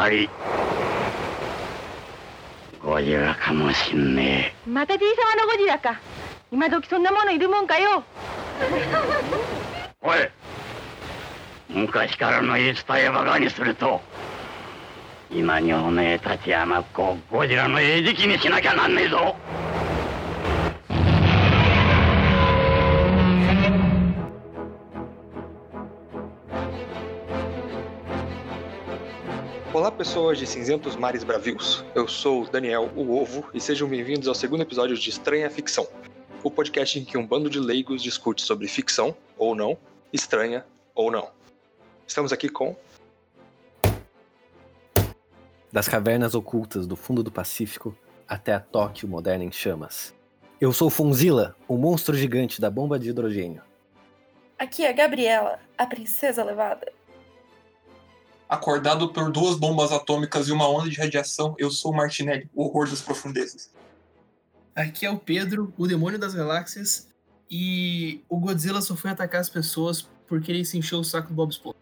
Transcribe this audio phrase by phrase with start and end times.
[0.00, 0.30] ぱり
[2.82, 6.00] ゴジラかもしんねまた D 様のゴジラか。
[6.50, 8.02] 今時そんなものいるもんかよ。
[8.62, 8.88] え
[10.00, 10.16] おい。
[11.68, 14.00] 昔からの言い伝えばかにすると
[15.30, 19.36] 今におめえたち山っ子をゴジラの餌食にしなきゃなんねえぞ
[30.00, 31.84] pessoas de cinzentos mares bravios.
[31.94, 35.86] Eu sou o Daniel, o Ovo, e sejam bem-vindos ao segundo episódio de Estranha Ficção,
[36.42, 39.76] o podcast em que um bando de leigos discute sobre ficção, ou não,
[40.10, 40.64] estranha,
[40.94, 41.28] ou não.
[42.06, 42.74] Estamos aqui com.
[45.70, 47.94] Das cavernas ocultas do fundo do Pacífico
[48.26, 50.14] até a Tóquio moderna em chamas.
[50.58, 53.62] Eu sou Fonzilla, o monstro gigante da bomba de hidrogênio.
[54.58, 56.90] Aqui é a Gabriela, a princesa levada.
[58.50, 62.64] Acordado por duas bombas atômicas e uma onda de radiação, eu sou o Martinelli, o
[62.64, 63.72] horror das profundezas.
[64.74, 67.08] Aqui é o Pedro, o demônio das galáxias,
[67.48, 71.34] e o Godzilla só foi atacar as pessoas porque ele se encheu o saco do
[71.34, 71.76] Bob Esponja.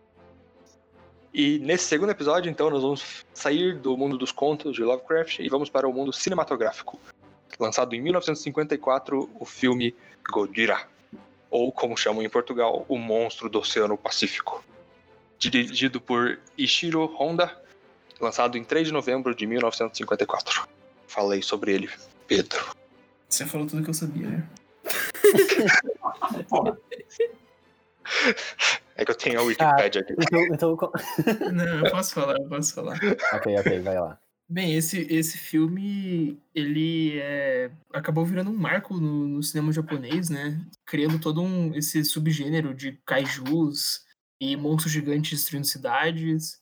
[1.32, 5.48] E nesse segundo episódio, então, nós vamos sair do mundo dos contos de Lovecraft e
[5.48, 7.00] vamos para o mundo cinematográfico.
[7.58, 9.96] Lançado em 1954, o filme
[10.30, 10.86] Godzilla,
[11.50, 14.62] ou como chamam em Portugal, O Monstro do Oceano Pacífico.
[15.38, 17.56] Dirigido por Ishiro Honda,
[18.20, 20.66] lançado em 3 de novembro de 1954.
[21.06, 21.88] Falei sobre ele,
[22.26, 22.74] Pedro.
[23.28, 24.48] Você falou tudo que eu sabia, né?
[28.96, 30.14] É que eu tenho a Wikipedia aqui.
[30.18, 30.76] Então, então
[31.52, 32.98] Não, eu posso falar, eu posso falar.
[33.32, 34.18] ok, ok, vai lá.
[34.48, 40.58] Bem, esse, esse filme, ele é, acabou virando um marco no, no cinema japonês, né?
[40.84, 44.07] Criando todo um, esse subgênero de kaijus
[44.40, 46.60] e monstros gigantes destruindo cidades.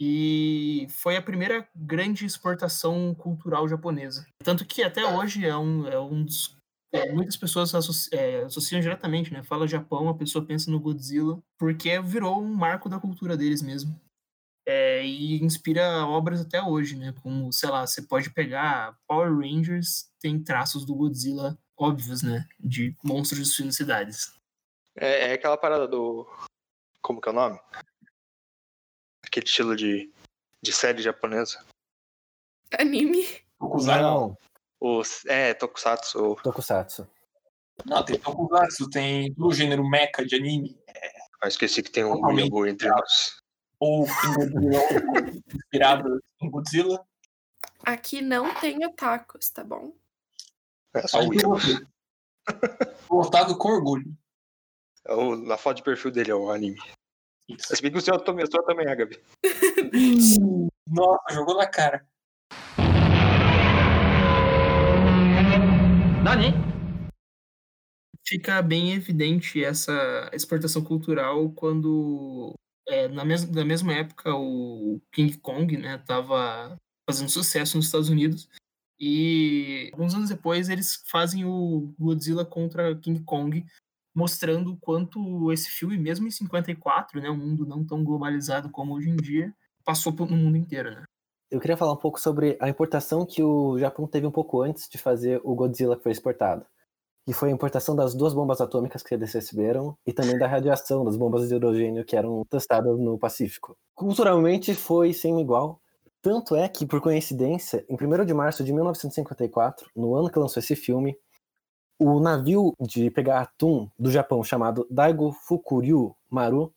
[0.00, 4.26] E foi a primeira grande exportação cultural japonesa.
[4.42, 6.56] Tanto que até hoje é um, é um dos...
[6.92, 9.42] é, muitas pessoas associ- é, associam diretamente, né?
[9.42, 13.94] Fala Japão, a pessoa pensa no Godzilla, porque virou um marco da cultura deles mesmo.
[14.66, 17.12] É, e inspira obras até hoje, né?
[17.22, 22.46] Como, sei lá, você pode pegar Power Rangers, tem traços do Godzilla óbvios, né?
[22.58, 24.32] De monstros destruindo cidades.
[24.96, 26.28] É, é aquela parada do.
[27.02, 27.60] Como que é o nome?
[29.26, 30.12] Aquele estilo de,
[30.62, 31.64] de série japonesa.
[32.78, 33.26] Anime.
[33.58, 34.02] Tokusatsu.
[34.02, 34.38] Não,
[34.80, 36.36] Os, é, Tokusatsu.
[36.42, 37.08] Tokusatsu.
[37.84, 40.78] Não, tem Tokusatsu, tem todo o gênero mecha de anime.
[41.42, 43.42] Eu esqueci que tem um Yogo entre nós.
[43.80, 44.06] Ou
[45.52, 47.04] inspirado em Godzilla.
[47.84, 49.92] Aqui não tem otakus, tá bom?
[50.94, 51.86] É só o Aí.
[53.08, 54.16] Voltado com orgulho.
[55.06, 56.78] É o- Na foto de perfil dele é o anime.
[57.48, 57.74] Isso.
[57.74, 59.18] Se bem que o seu também, o também é, Gabi.
[60.88, 62.06] Nossa, jogou na cara.
[66.24, 66.52] 何
[68.24, 72.54] Fica bem evidente essa exportação cultural quando,
[72.88, 76.76] é, na, mes na mesma época, o King Kong, né, tava
[77.10, 78.48] fazendo sucesso nos Estados Unidos.
[78.98, 83.66] E alguns anos depois eles fazem o Godzilla contra King Kong,
[84.14, 88.94] mostrando o quanto esse filme, mesmo em 54, né, um mundo não tão globalizado como
[88.94, 89.52] hoje em dia,
[89.84, 91.04] passou no mundo inteiro, né?
[91.50, 94.88] Eu queria falar um pouco sobre a importação que o Japão teve um pouco antes
[94.88, 96.64] de fazer o Godzilla que foi exportado.
[97.26, 101.04] Que foi a importação das duas bombas atômicas que eles receberam e também da radiação
[101.04, 103.76] das bombas de hidrogênio que eram testadas no Pacífico.
[103.94, 105.78] Culturalmente foi sem igual.
[106.22, 110.60] Tanto é que, por coincidência, em 1 de março de 1954, no ano que lançou
[110.60, 111.18] esse filme,
[112.02, 116.74] o navio de pegar atum do Japão chamado Daigo Fukuryu Maru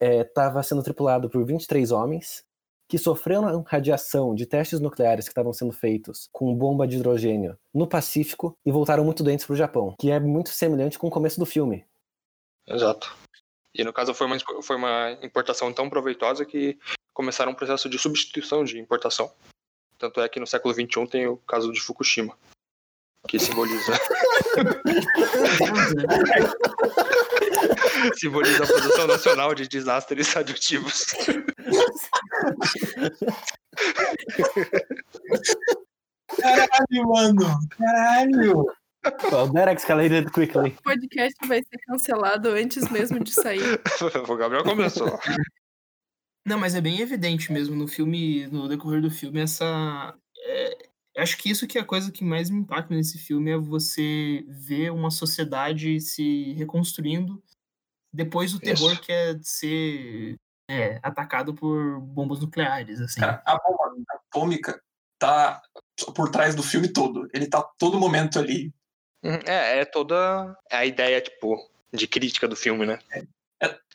[0.00, 2.44] estava sendo tripulado por 23 homens
[2.88, 7.86] que sofreram radiação de testes nucleares que estavam sendo feitos com bomba de hidrogênio no
[7.86, 11.38] Pacífico e voltaram muito doentes para o Japão, que é muito semelhante com o começo
[11.38, 11.86] do filme.
[12.66, 13.14] Exato.
[13.72, 16.76] E no caso foi uma, foi uma importação tão proveitosa que
[17.14, 19.30] começaram um processo de substituição de importação.
[19.96, 22.36] Tanto é que no século XXI tem o caso de Fukushima,
[23.30, 23.92] que simboliza,
[28.18, 31.04] simboliza a produção nacional de desastres radioativos.
[36.40, 37.60] Caralho, mano.
[37.78, 38.66] Caralho.
[39.30, 40.74] Well, that escalated quickly.
[40.80, 43.80] O podcast vai ser cancelado antes mesmo de sair.
[44.28, 45.16] o Gabriel começou.
[46.44, 50.18] Não, mas é bem evidente mesmo no filme, no decorrer do filme, essa.
[51.14, 53.56] É, acho que isso que é a coisa que mais me impacta nesse filme é
[53.56, 57.42] você ver uma sociedade se reconstruindo
[58.12, 59.02] depois do terror Isso.
[59.02, 60.36] que é ser
[60.68, 63.20] é, atacado por bombas nucleares, assim.
[63.20, 64.80] Cara, a bomba atômica
[65.18, 65.60] tá
[66.14, 67.28] por trás do filme todo.
[67.32, 68.72] Ele tá todo momento ali.
[69.22, 71.56] Uhum, É, é toda a ideia, tipo,
[71.92, 72.98] de crítica do filme, né?
[73.12, 73.24] É-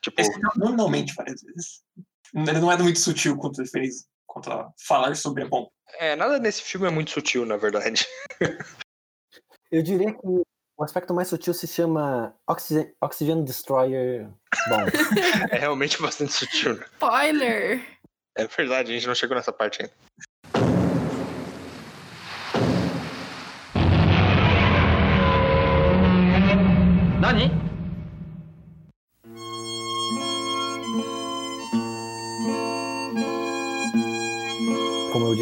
[0.01, 1.83] Tipo, Esse filme normalmente, várias vezes.
[2.31, 5.69] Ele não é muito sutil quanto ele fez contra falar sobre a bomba.
[5.97, 8.05] é, nada nesse filme é muito sutil, na verdade.
[9.71, 10.27] Eu diria que
[10.77, 14.29] o aspecto mais sutil se chama Oxygen, Oxygen Destroyer
[14.67, 14.91] Bomb.
[15.51, 16.85] É realmente bastante sutil, né?
[16.93, 17.81] Spoiler!
[18.37, 19.93] É verdade, a gente não chegou nessa parte ainda.
[27.21, 27.64] Nani?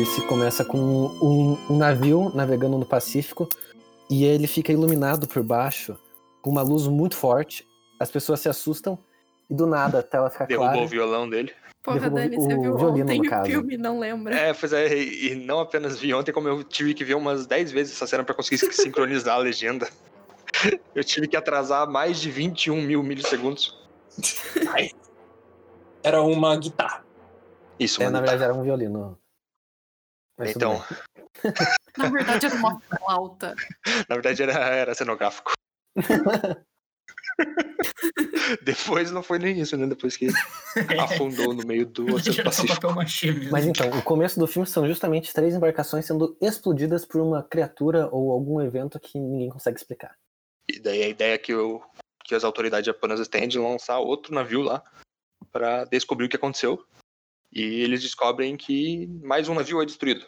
[0.04, 3.48] Disse, começa com um, um navio navegando no Pacífico
[4.10, 5.98] e ele fica iluminado por baixo
[6.42, 7.66] com uma luz muito forte.
[7.98, 9.00] As pessoas se assustam
[9.50, 10.86] e do nada a tela fica Derrubou clara.
[10.86, 11.54] o violão dele.
[11.82, 14.36] Porra, Dani, você o viu violino, ontem no o filme, não lembra?
[14.36, 17.72] É, pois é, e não apenas vi ontem, como eu tive que ver umas 10
[17.72, 19.88] vezes essa cena pra conseguir sincronizar a legenda.
[20.94, 23.78] Eu tive que atrasar mais de 21 mil milissegundos.
[26.04, 27.04] Era uma guitarra.
[27.80, 28.18] Isso, É, mano.
[28.18, 29.18] na verdade era um violino.
[30.44, 30.84] Mas Então.
[31.98, 33.56] Na verdade, era uma flauta.
[34.10, 35.52] na verdade era, era cenográfico.
[38.64, 39.88] Depois não foi nem isso, né?
[39.88, 40.28] Depois que
[41.00, 42.88] afundou no meio do Oceano Pacífico.
[43.52, 48.08] Mas então, o começo do filme são justamente três embarcações sendo explodidas por uma criatura
[48.12, 50.16] ou algum evento que ninguém consegue explicar.
[50.68, 51.82] E daí a ideia que, o,
[52.24, 54.84] que as autoridades japonesas têm é de lançar outro navio lá
[55.52, 56.86] pra descobrir o que aconteceu.
[57.54, 60.26] E eles descobrem que mais um navio é destruído.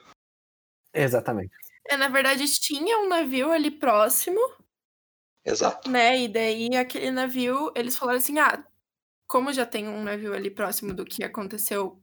[0.94, 1.56] Exatamente.
[1.88, 4.40] É, na verdade, tinha um navio ali próximo,
[5.44, 5.90] Exato.
[5.90, 6.22] né?
[6.22, 8.64] E daí aquele navio, eles falaram assim: ah,
[9.28, 12.02] como já tem um navio ali próximo do que aconteceu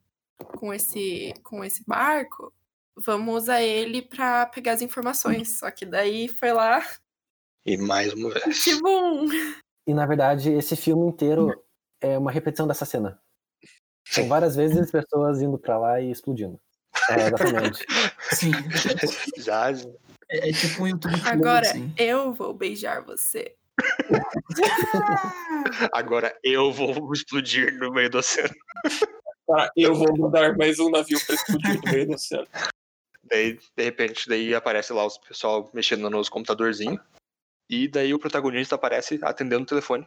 [0.58, 2.52] com esse, com esse barco,
[2.96, 5.58] vamos usar ele pra pegar as informações.
[5.58, 6.84] Só que daí foi lá,
[7.64, 8.42] E mais uma vez.
[8.62, 9.28] tipo um.
[9.86, 11.64] E na verdade, esse filme inteiro
[12.00, 13.20] é uma repetição dessa cena.
[14.04, 16.60] São várias vezes as pessoas indo pra lá e explodindo.
[17.10, 17.84] É, exatamente.
[18.32, 18.52] Sim,
[19.38, 19.70] Já.
[20.28, 21.92] é, é tipo um YouTube Agora, assim.
[21.96, 23.54] eu vou beijar você.
[25.92, 28.54] Agora eu vou explodir no meio do oceano.
[29.46, 32.46] Tá, eu vou mandar mais um navio pra explodir no meio do oceano.
[33.24, 37.00] Daí, de repente, daí aparece lá os pessoal mexendo nos computadorzinhos.
[37.70, 40.06] E daí o protagonista aparece atendendo o telefone.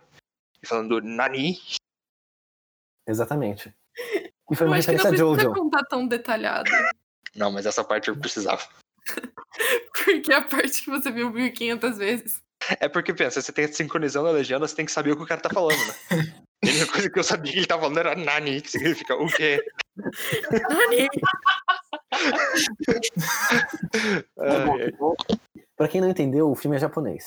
[0.61, 1.57] E falando, Nani?
[3.07, 3.73] Exatamente.
[4.51, 5.53] E foi Eu uma acho que não referência a precisa Jojo.
[5.53, 6.69] contar tão detalhado.
[7.35, 8.61] Não, mas essa parte eu precisava.
[10.05, 12.41] Porque é a parte que você viu 1500 vezes.
[12.79, 15.27] É porque, pensa, você tem sincronizando a legenda, você tem que saber o que o
[15.27, 15.93] cara tá falando, né?
[16.63, 19.27] A única coisa que eu sabia que ele tava falando era Nani, que significa o
[19.27, 19.63] quê?
[19.95, 21.07] Nani!
[24.39, 24.91] Ai.
[25.77, 27.25] Pra quem não entendeu, o filme é japonês.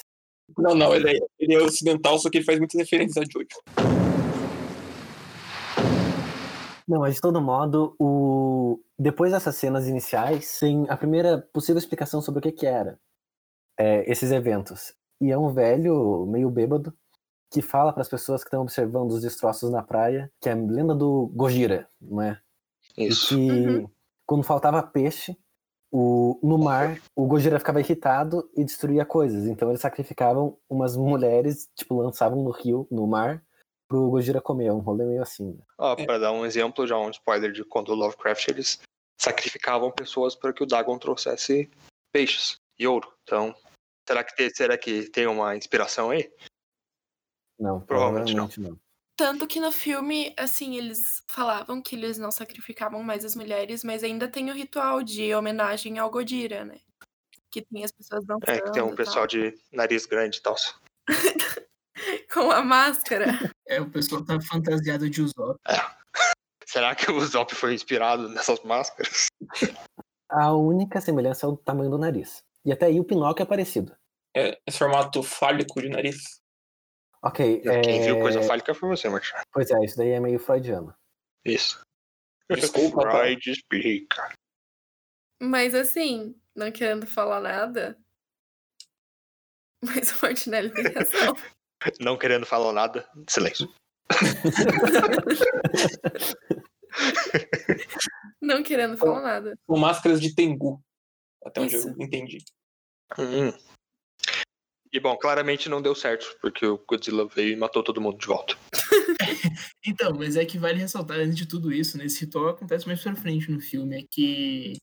[0.57, 3.47] Não, não, ele é, ele é ocidental, só que ele faz muitas referências a Jojo.
[6.89, 8.81] Não, mas de todo modo, o...
[8.99, 12.99] depois dessas cenas iniciais, tem a primeira possível explicação sobre o que que era
[13.79, 14.95] é, esses eventos.
[15.21, 16.95] E é um velho, meio bêbado,
[17.51, 20.57] que fala para as pessoas que estão observando os destroços na praia, que é a
[20.57, 22.41] lenda do Gojira, não é?
[22.97, 23.35] Isso.
[23.35, 23.91] E que Uhum.
[24.27, 25.37] quando faltava peixe,
[25.91, 29.47] o, no mar, o Gojira ficava irritado e destruía coisas.
[29.47, 33.43] Então eles sacrificavam umas mulheres, tipo, lançavam no rio, no mar,
[33.89, 34.71] pro Gojira comer.
[34.71, 35.53] Um rolê meio assim.
[35.53, 35.65] né?
[35.79, 38.79] Ó, pra dar um exemplo, já um spoiler de quando o Lovecraft, eles
[39.19, 41.69] sacrificavam pessoas para que o Dagon trouxesse
[42.13, 43.13] peixes e ouro.
[43.23, 43.55] Então,
[44.07, 46.31] será que, tem, será que tem uma inspiração aí?
[47.59, 48.79] Não, Provavelmente provavelmente não.
[49.17, 54.05] Tanto que no filme, assim, eles falavam que eles não sacrificavam mais as mulheres, mas
[54.05, 56.79] ainda tem o ritual de homenagem ao Godira, né?
[57.51, 58.49] Que tem as pessoas dançando.
[58.49, 60.55] É, que tem um pessoal de nariz grande e tal.
[62.33, 63.27] Com a máscara.
[63.69, 65.61] É, o pessoal tá fantasiado de Usopp.
[66.67, 69.27] Será que o Zop foi inspirado nessas máscaras?
[70.29, 72.39] A única semelhança é o tamanho do nariz.
[72.65, 73.97] E até aí o Pinóquio é parecido.
[74.37, 76.41] É, esse formato fálico de nariz.
[77.23, 78.05] Ok, Quem é...
[78.05, 79.33] viu coisa fálica foi você, Martin.
[79.53, 80.95] Pois é, isso daí é meio freudiano.
[81.45, 81.81] Isso.
[82.51, 83.11] Desculpa, tá?
[83.11, 84.33] Freud explica.
[85.41, 87.99] Mas assim, não querendo falar nada.
[89.85, 91.35] Mas o Martinelli tem razão.
[92.01, 93.69] Não querendo falar nada, silêncio.
[98.41, 99.59] Não querendo falar nada.
[99.67, 100.83] Com máscaras de Tengu.
[101.45, 101.89] Até onde Isso.
[101.89, 102.39] eu entendi.
[103.19, 103.53] Hum.
[104.93, 108.27] E bom, claramente não deu certo, porque o Godzilla veio e matou todo mundo de
[108.27, 108.57] volta.
[109.87, 113.17] Então, mas é que vale ressaltar, antes de tudo isso, nesse ritual acontece mais pra
[113.17, 114.75] frente no filme, é que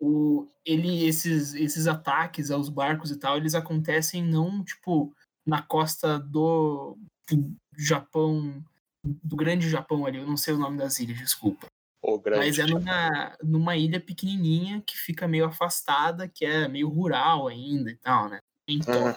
[0.00, 5.12] o, ele, esses, esses ataques aos barcos e tal, eles acontecem não, tipo,
[5.48, 6.98] na costa do,
[7.30, 8.62] do Japão,
[9.02, 11.66] do grande Japão ali, eu não sei o nome das ilhas, desculpa.
[12.02, 12.46] O grande.
[12.46, 17.90] Mas é numa, numa ilha pequenininha que fica meio afastada, que é meio rural ainda
[17.90, 18.38] e tal, né?
[18.68, 19.14] Então, Uhum.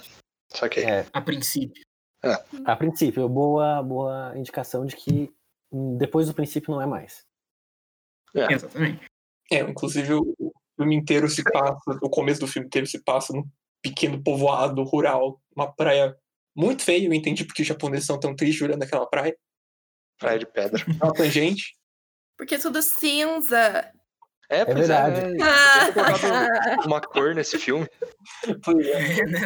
[0.53, 1.83] Só que É, a princípio.
[2.65, 5.33] a princípio, boa, boa indicação de que
[5.97, 7.25] depois do princípio não é mais.
[8.33, 8.53] É.
[8.53, 9.05] Exatamente.
[9.51, 13.33] É, inclusive o o filme inteiro se passa, o começo do filme inteiro se passa
[13.33, 13.47] num
[13.83, 16.17] pequeno povoado rural, uma praia
[16.55, 19.35] muito feia, eu entendi porque os japoneses são tão tristes olhando aquela praia.
[20.19, 20.83] praia de pedra.
[20.87, 21.75] É uma tangente.
[22.37, 23.91] Porque é tudo cinza.
[24.49, 25.19] É, pois verdade.
[25.19, 27.87] É, podia ter colocado uma cor nesse filme.
[28.63, 29.21] Pois é.
[29.21, 29.39] É, né?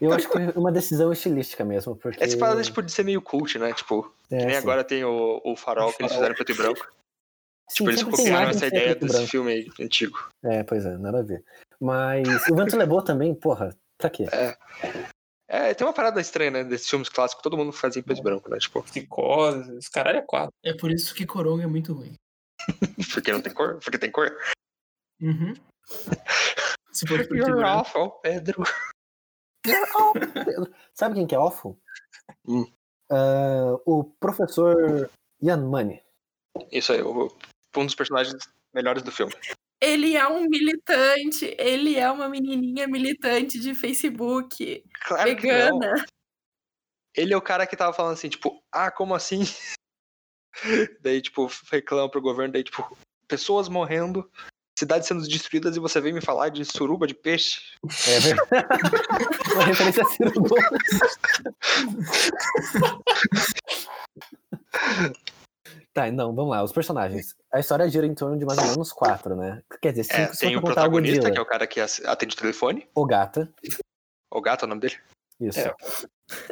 [0.00, 2.22] Eu acho que foi uma decisão estilística mesmo, porque...
[2.22, 3.72] Essa parada tipo, de ser meio cult, né?
[3.72, 4.60] Tipo, é, que nem sim.
[4.60, 6.86] agora tem o, o farol que eles fizeram preto e branco.
[7.68, 9.28] Sim, Tipo, eles copiaram essa é ideia desse branco.
[9.28, 10.30] filme aí, antigo.
[10.44, 11.42] É, pois é, nada a ver.
[11.80, 14.26] Mas o Vento Levou também, porra, pra quê?
[14.30, 14.56] É,
[15.76, 16.64] tem uma parada estranha, né?
[16.64, 18.58] Desses filmes clássicos, todo mundo fazia em preto e branco, né?
[18.58, 20.52] Tipo, Psicose, os caralho é quatro.
[20.64, 22.14] É por isso que Coronga é muito ruim.
[23.14, 23.78] porque não tem cor?
[23.78, 24.36] Porque tem cor?
[25.20, 25.54] Uhum.
[26.92, 27.66] Se for You're branco.
[27.66, 28.64] awful, Pedro.
[30.94, 31.78] Sabe quem que é awful?
[32.46, 32.64] Hum.
[33.10, 35.10] Ah, o professor
[35.42, 36.02] Ian Money.
[36.72, 37.28] Isso aí, o-
[37.76, 38.34] um dos personagens
[38.72, 39.34] melhores do filme.
[39.80, 41.54] Ele é um militante.
[41.58, 44.84] Ele é uma menininha militante de Facebook.
[45.04, 45.94] Claro vegana.
[47.14, 49.40] Ele é o cara que tava falando assim, tipo, ah, como assim?
[51.00, 54.30] daí, tipo, reclama pro governo, daí, tipo, pessoas morrendo,
[54.78, 57.60] cidades sendo destruídas e você vem me falar de suruba de peixe?
[58.06, 58.50] É verdade.
[59.54, 60.60] Uma referência a Ciro Gomes.
[65.96, 67.34] Tá, não, vamos lá, os personagens.
[67.50, 69.62] A história gira em torno de mais ou menos quatro, né?
[69.80, 72.86] Quer dizer, cinco É, tem o protagonista, que é o cara que atende o telefone,
[72.94, 73.50] O Gata,
[74.30, 74.96] o gato é o nome dele.
[75.40, 75.58] isso.
[75.58, 75.74] É.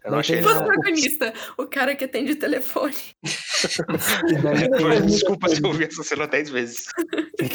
[0.02, 1.34] Eu não achei a- Protagonista.
[1.58, 2.94] O cara que atende o telefone.
[4.28, 4.40] E
[4.78, 6.86] tem, Desculpa se eu ouvi essa cena dez vezes.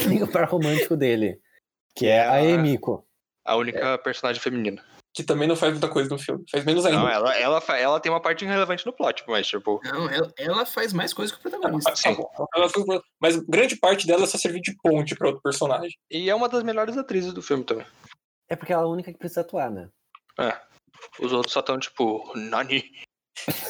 [0.07, 1.39] tem o par romântico dele,
[1.95, 3.03] que é a Emiko.
[3.45, 4.83] A única personagem feminina.
[5.13, 6.43] Que também não faz muita coisa no filme.
[6.51, 6.99] Faz menos ainda.
[6.99, 10.65] Não, ela, ela, ela tem uma parte irrelevante no plot, mas, tipo, Não, ela, ela
[10.65, 11.93] faz mais coisa que o protagonista.
[12.05, 12.29] Ah, bom.
[12.55, 15.97] Ela foi- Mas grande parte dela é só servir de ponte pra outro personagem.
[16.11, 17.85] e é uma das melhores atrizes do filme também.
[18.47, 19.89] É porque ela é a única que precisa atuar, né?
[21.19, 22.83] Os outros só estão, tipo, Nani.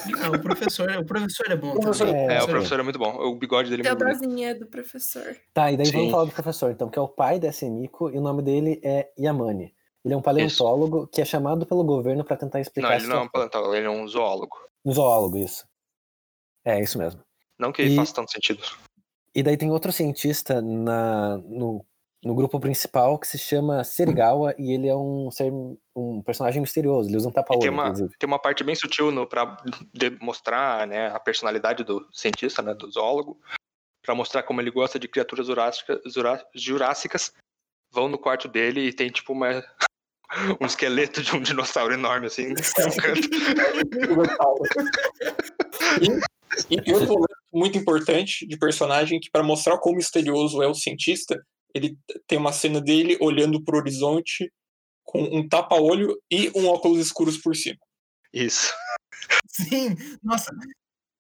[0.08, 2.28] Não, o professor, o professor é bom professor- também.
[2.36, 3.14] É, o professor é muito bom.
[3.16, 4.18] O bigode dele é muito bonito.
[4.20, 5.38] Saudazinha do professor.
[5.54, 5.94] Tá, e daí Sim.
[5.94, 8.82] vamos falar do professor, então, que é o pai dessa Emiko, e o nome dele
[8.84, 9.74] é Yamane.
[10.04, 13.18] Ele é um paleontólogo que é chamado pelo governo pra tentar explicar Não, ele não
[13.18, 14.58] é um paleontólogo, ele é um zoólogo.
[14.86, 15.68] Um zoólogo, isso.
[16.64, 17.22] É, isso mesmo.
[17.58, 18.64] Não que E- faça tanto sentido.
[19.36, 21.86] E daí tem outro cientista na, no,
[22.24, 25.52] no grupo principal que se chama Serigawa e ele é um ser,
[25.96, 27.10] um personagem misterioso.
[27.10, 29.58] Ele usa um tapa-olho, tem uma, tem uma parte bem sutil no, pra
[29.94, 33.40] demonstrar né, a personalidade do cientista, né, do zoólogo,
[34.02, 37.32] pra mostrar como ele gosta de criaturas jurássicas, jurá- jurássicas.
[37.92, 39.64] Vão no quarto dele e tem tipo uma,
[40.62, 42.56] um esqueleto de um dinossauro enorme, assim, no
[43.02, 43.30] canto.
[46.70, 50.74] E, e outro momento muito importante de personagem que para mostrar como misterioso é o
[50.74, 51.42] cientista,
[51.74, 54.52] ele tem uma cena dele olhando pro horizonte
[55.04, 57.80] com um tapa-olho e um óculos escuros por cima.
[58.32, 58.72] Isso.
[59.48, 60.52] Sim, nossa.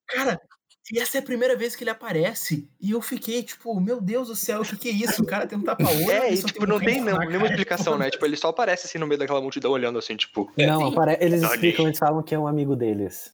[0.08, 0.40] Cara,
[0.92, 2.68] e essa é a primeira vez que ele aparece.
[2.82, 5.22] E eu fiquei, tipo, meu Deus do céu, o que, que é isso?
[5.22, 6.12] O cara tem um tapa-olho.
[6.12, 7.48] É, e só tipo, tem não tem não, nenhuma cara.
[7.48, 8.10] explicação, né?
[8.10, 10.52] Tipo, ele só aparece assim no meio daquela multidão olhando assim, tipo.
[10.58, 10.92] É, Não, sim.
[10.94, 13.32] apare- eles explicam, eles falam que é um amigo deles.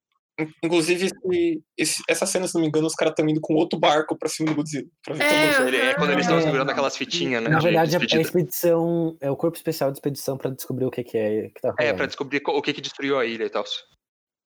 [0.62, 3.80] Inclusive, esse- esse- essa cena, se não me engano, os caras estão indo com outro
[3.80, 4.86] barco pra cima do Godzilla.
[5.02, 5.68] Pra ver É, todo mundo.
[5.70, 6.42] Ele, é quando eles estão É.
[6.42, 7.48] segurando aquelas fitinhas, né?
[7.48, 10.92] Na de verdade, é a expedição, é o corpo especial de expedição pra descobrir o
[10.92, 11.98] que, que é que tá É, rolando.
[11.98, 13.64] pra descobrir co- o que que destruiu a ilha e tal.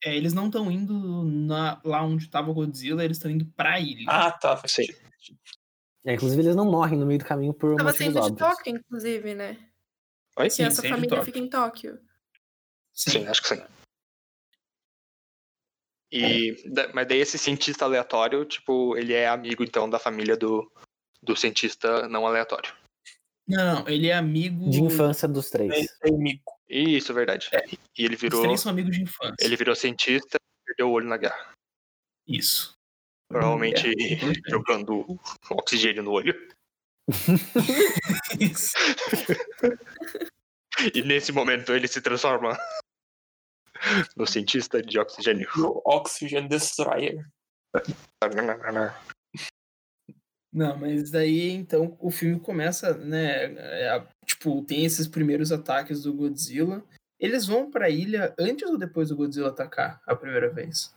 [0.04, 3.80] É, eles não estão indo na- lá onde tava o Godzilla, eles estão indo pra
[3.80, 4.06] ilha.
[4.08, 4.56] Ah, tá.
[4.58, 4.88] Faz Sim.
[6.06, 8.58] É, inclusive, eles não morrem no meio do caminho por Tava motivos saindo de óbvios.
[8.58, 9.58] Tóquio, inclusive, né?
[10.38, 10.46] Oi?
[10.46, 12.00] Que Sim, essa família fica em Tóquio.
[12.94, 13.62] Sim, acho que sim.
[16.12, 20.72] E, da- mas daí esse cientista aleatório, tipo, ele é amigo então da família do,
[21.22, 22.74] do cientista não aleatório.
[23.48, 24.70] Não, não, ele é amigo.
[24.70, 25.88] De infância dos três.
[26.04, 26.59] É, é mico.
[26.70, 27.50] Isso, verdade.
[27.98, 29.36] E ele Os virou, três são amigos de infância.
[29.40, 31.52] ele virou cientista e perdeu o olho na guerra.
[32.28, 32.74] Isso.
[33.28, 34.20] Provavelmente É.
[34.50, 36.34] jogando oxigênio no olho.
[38.40, 38.74] Isso.
[40.94, 42.58] E nesse momento ele se transforma
[44.16, 45.50] no cientista de oxigênio.
[45.58, 47.26] O Oxygen Destroyer.
[50.54, 53.48] Não, mas daí então o filme começa, né?
[54.40, 56.84] É, tipo, tem esses primeiros ataques do Godzilla.
[57.20, 60.94] Eles vão pra ilha antes ou depois do Godzilla atacar a primeira vez?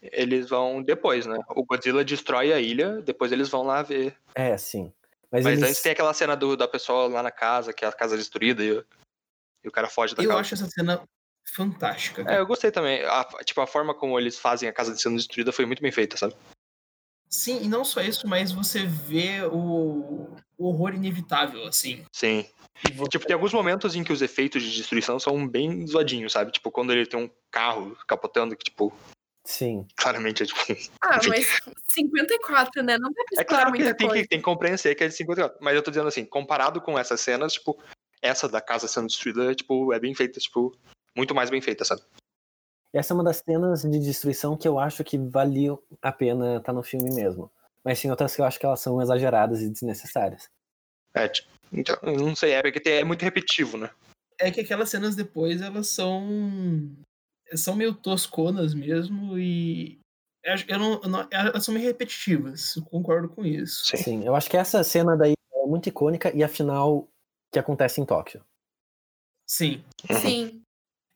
[0.00, 1.38] Eles vão depois, né?
[1.50, 4.16] O Godzilla destrói a ilha, depois eles vão lá ver.
[4.34, 4.92] É, sim.
[5.30, 5.70] Mas, Mas eles...
[5.70, 8.62] antes tem aquela cena do, da pessoa lá na casa, que é a casa destruída
[8.62, 8.86] e, o-
[9.64, 10.40] e o cara foge da Eu casa.
[10.40, 11.02] acho essa cena
[11.52, 12.22] fantástica.
[12.22, 12.38] É, cara.
[12.38, 13.02] eu gostei também.
[13.04, 16.16] A, tipo, a forma como eles fazem a casa sendo destruída foi muito bem feita,
[16.16, 16.34] sabe?
[17.28, 22.04] Sim, e não só isso, mas você vê o, o horror inevitável, assim.
[22.12, 22.46] Sim.
[23.10, 26.52] Tipo, tem alguns momentos em que os efeitos de destruição são bem zoadinhos, sabe?
[26.52, 28.92] Tipo, quando ele tem um carro capotando, que, tipo,
[29.44, 29.86] Sim.
[29.96, 30.60] claramente é tipo.
[31.02, 31.30] Ah, Enfim.
[31.30, 31.60] mas
[31.92, 32.98] 54, né?
[32.98, 34.22] Não dá pra É claro que tem, coisa.
[34.22, 35.58] que tem que compreender que é de 54.
[35.60, 37.80] Mas eu tô dizendo assim, comparado com essas cenas, tipo,
[38.20, 40.76] essa da casa sendo destruída, tipo, é bem feita, tipo,
[41.16, 42.02] muito mais bem feita, sabe?
[42.92, 46.72] Essa é uma das cenas de destruição que eu acho que valiam a pena estar
[46.72, 47.50] no filme mesmo.
[47.84, 50.48] Mas tem outras que eu acho que elas são exageradas e desnecessárias.
[51.14, 53.90] É, tipo, então, eu não sei, é porque é muito repetitivo, né?
[54.38, 56.26] É que aquelas cenas depois, elas são.
[57.54, 59.98] São meio tosconas mesmo e.
[60.68, 63.86] eu- não, eu não- elas são meio repetitivas, eu concordo com isso.
[63.86, 63.96] Sim.
[63.96, 67.08] Sim, eu acho que essa cena daí é muito icônica e a final
[67.52, 68.44] que acontece em Tóquio.
[69.48, 69.82] Sim.
[70.20, 70.62] Sim.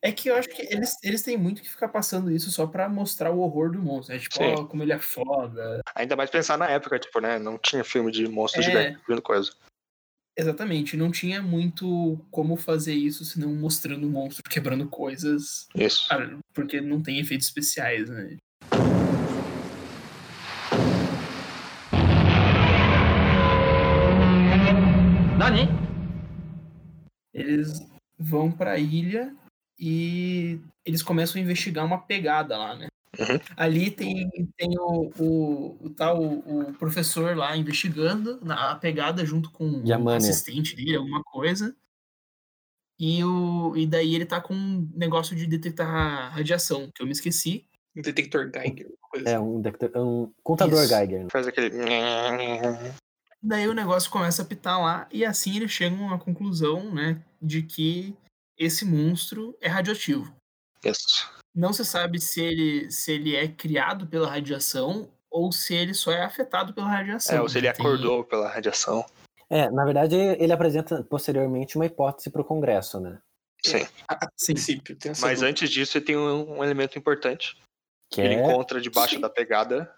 [0.03, 2.89] É que eu acho que eles, eles têm muito que ficar passando isso só pra
[2.89, 4.19] mostrar o horror do monstro, né?
[4.19, 5.79] Tipo, ó, como ele é foda.
[5.93, 7.37] Ainda mais pensar na época, tipo, né?
[7.37, 8.65] Não tinha filme de monstro É.
[8.65, 9.51] gigante destruindo coisa.
[10.35, 16.07] Exatamente, não tinha muito como fazer isso senão mostrando o monstro quebrando coisas, Isso.
[16.09, 18.37] ah, porque não tem efeitos especiais, né?
[25.37, 25.67] Nani?
[27.33, 27.79] Eles
[28.17, 29.35] vão pra ilha
[29.81, 32.87] e eles começam a investigar uma pegada lá, né?
[33.19, 33.39] Uhum.
[33.57, 39.51] Ali tem, tem o, o, o tal o professor lá investigando na, a pegada junto
[39.51, 41.75] com o assistente dele, alguma coisa.
[42.99, 47.11] E, o, e daí ele tá com um negócio de detectar radiação, que eu me
[47.11, 47.65] esqueci.
[47.97, 48.87] Um detector Geiger.
[48.87, 49.43] uma coisa É assim.
[49.43, 50.95] um, detector- um contador Isso.
[50.95, 51.23] Geiger.
[51.23, 51.27] né?
[51.31, 51.71] Faz aquele.
[53.43, 57.63] Daí o negócio começa a pitar lá, e assim eles chegam à conclusão, né, de
[57.63, 58.15] que
[58.63, 60.33] esse monstro é radioativo.
[60.83, 61.29] Isso.
[61.53, 66.11] Não se sabe se ele, se ele é criado pela radiação ou se ele só
[66.11, 67.35] é afetado pela radiação.
[67.37, 67.71] É, ou se ele?
[67.71, 69.05] Tem- acordou pela radiação.
[69.49, 73.19] É, na verdade, ele apresenta posteriormente uma hipótese para o Congresso, né?
[73.63, 73.85] Sim.
[74.07, 74.53] A, Sim.
[74.53, 75.51] princípio, tem essa Mas dúvida.
[75.51, 77.57] antes disso, ele tem um, um elemento importante.
[78.09, 78.39] Que Ele é.
[78.39, 79.21] encontra debaixo Sim.
[79.21, 79.93] da pegada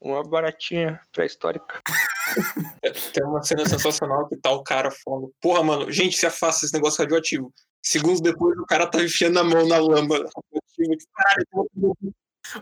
[0.00, 1.80] uma baratinha pré-histórica.
[3.12, 6.74] Tem uma cena sensacional que tá o cara falando, porra, mano, gente, se afasta esse
[6.74, 7.52] negócio radioativo.
[7.82, 10.24] Segundos depois, o cara tá enfiando a mão na lama.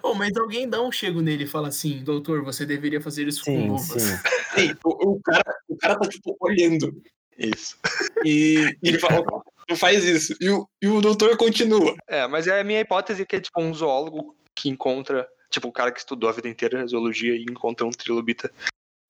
[0.02, 3.44] Oh, mas alguém dá um chego nele e fala assim, doutor, você deveria fazer isso
[3.44, 4.02] com luvas.
[4.02, 4.16] sim.
[4.54, 7.02] Sim, o, o cara, o cara tá, tipo, olhando.
[7.38, 7.76] Isso.
[8.24, 10.34] E, e ele fala, "Ó, não faz isso.
[10.40, 11.94] E o, e o doutor continua.
[12.08, 15.72] É, mas é a minha hipótese que é tipo um zoólogo que encontra, tipo, o
[15.72, 18.50] cara que estudou a vida inteira zoologia e encontra um trilobita.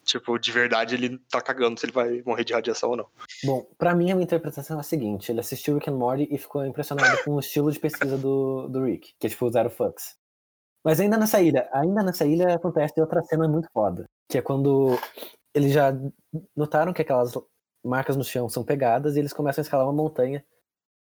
[0.05, 3.07] Tipo, de verdade ele tá cagando se ele vai morrer de radiação ou não.
[3.47, 6.37] Bom, pra mim a minha interpretação é a seguinte: ele assistiu Rick and Morty e
[6.39, 10.17] ficou impressionado com o estilo de pesquisa do, do Rick, que é tipo zero fucks.
[10.85, 14.99] Mas ainda nessa ilha, ainda nessa ilha acontece outra cena muito foda, que é quando
[15.55, 15.93] eles já
[16.57, 17.33] notaram que aquelas
[17.85, 20.45] marcas no chão são pegadas e eles começam a escalar uma montanha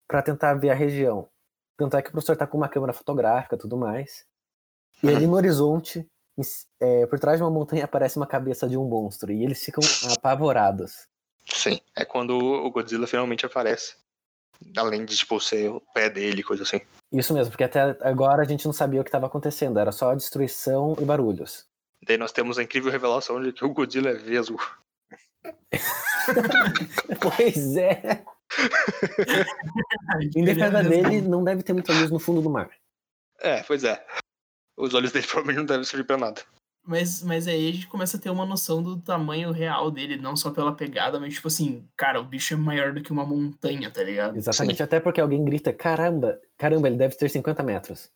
[0.08, 1.28] pra tentar ver a região.
[1.76, 4.24] Tanto é que o professor tá com uma câmera fotográfica e tudo mais.
[5.02, 6.06] E ali no horizonte,
[6.38, 9.32] em c- é, por trás de uma montanha, aparece uma cabeça de um monstro.
[9.32, 9.82] E eles ficam
[10.16, 11.08] apavorados.
[11.46, 11.80] Sim.
[11.96, 13.96] É quando o Godzilla finalmente aparece.
[14.76, 16.80] Além de, tipo, ser o pé dele, coisa assim.
[17.12, 20.14] Isso mesmo, porque até agora a gente não sabia o que estava acontecendo, era só
[20.14, 21.66] destruição e barulhos.
[22.06, 24.58] Daí nós temos a incrível revelação de que o Godzilla é vesgo.
[27.20, 28.24] pois é.
[30.36, 32.70] Em defesa dele, não deve ter muita luz no fundo do mar.
[33.40, 34.04] É, pois é.
[34.76, 36.42] Os olhos dele provavelmente não devem servir pra nada.
[36.84, 40.36] Mas, mas aí a gente começa a ter uma noção do tamanho real dele, não
[40.36, 43.88] só pela pegada, mas tipo assim, cara, o bicho é maior do que uma montanha,
[43.88, 44.36] tá ligado?
[44.36, 48.10] Exatamente, até porque alguém grita: caramba, caramba, ele deve ter 50 metros.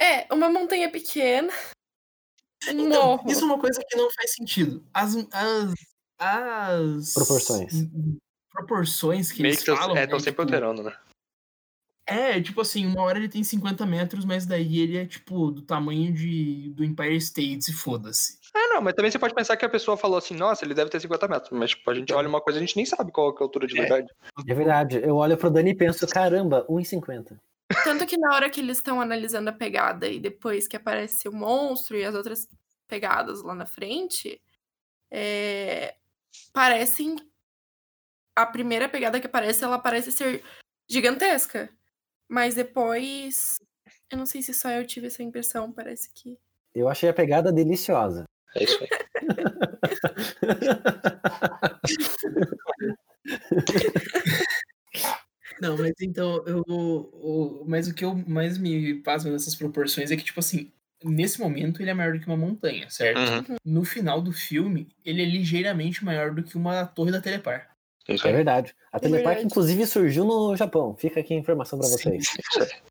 [0.00, 1.52] É, uma montanha pequena.
[2.68, 3.30] Um Então, morro.
[3.30, 4.84] isso é uma coisa que não faz sentido.
[4.94, 5.74] As, as,
[6.18, 7.72] as Proporções.
[8.52, 9.96] proporções que Meio eles que falam.
[9.96, 10.94] é, estão sempre tipo, alterando, né?
[12.10, 15.62] É, tipo assim, uma hora ele tem 50 metros, mas daí ele é, tipo, do
[15.62, 18.36] tamanho de, do Empire State, e foda-se.
[18.52, 20.90] Ah, não, mas também você pode pensar que a pessoa falou assim, nossa, ele deve
[20.90, 21.50] ter 50 metros.
[21.52, 23.42] Mas, tipo, a gente olha uma coisa e a gente nem sabe qual é a
[23.44, 23.82] altura de É.
[23.82, 24.08] verdade.
[24.48, 27.38] É verdade, eu olho pro Dani e penso: caramba, 1,50.
[27.84, 31.32] Tanto que na hora que eles estão analisando a pegada e depois que aparece o
[31.32, 32.48] monstro e as outras
[32.88, 34.40] pegadas lá na frente,
[35.08, 35.94] é,
[36.52, 37.14] parecem.
[38.34, 40.42] A primeira pegada que aparece, ela parece ser
[40.88, 41.70] gigantesca.
[42.30, 43.58] Mas depois.
[44.08, 46.38] Eu não sei se só eu tive essa impressão, parece que.
[46.72, 48.24] Eu achei a pegada deliciosa.
[48.54, 48.88] É isso aí.
[55.60, 60.16] Não, mas então, eu, o, mas o que eu mais me pasmo nessas proporções é
[60.16, 60.72] que, tipo assim,
[61.04, 63.50] nesse momento ele é maior do que uma montanha, certo?
[63.50, 63.56] Uhum.
[63.64, 67.69] No final do filme, ele é ligeiramente maior do que uma torre da Telepar.
[68.08, 68.74] É isso É verdade.
[68.92, 69.46] A Telepark, verdade.
[69.46, 70.96] inclusive, surgiu no Japão.
[70.96, 71.94] Fica aqui a informação pra Sim.
[71.96, 72.26] vocês.
[72.58, 72.90] É.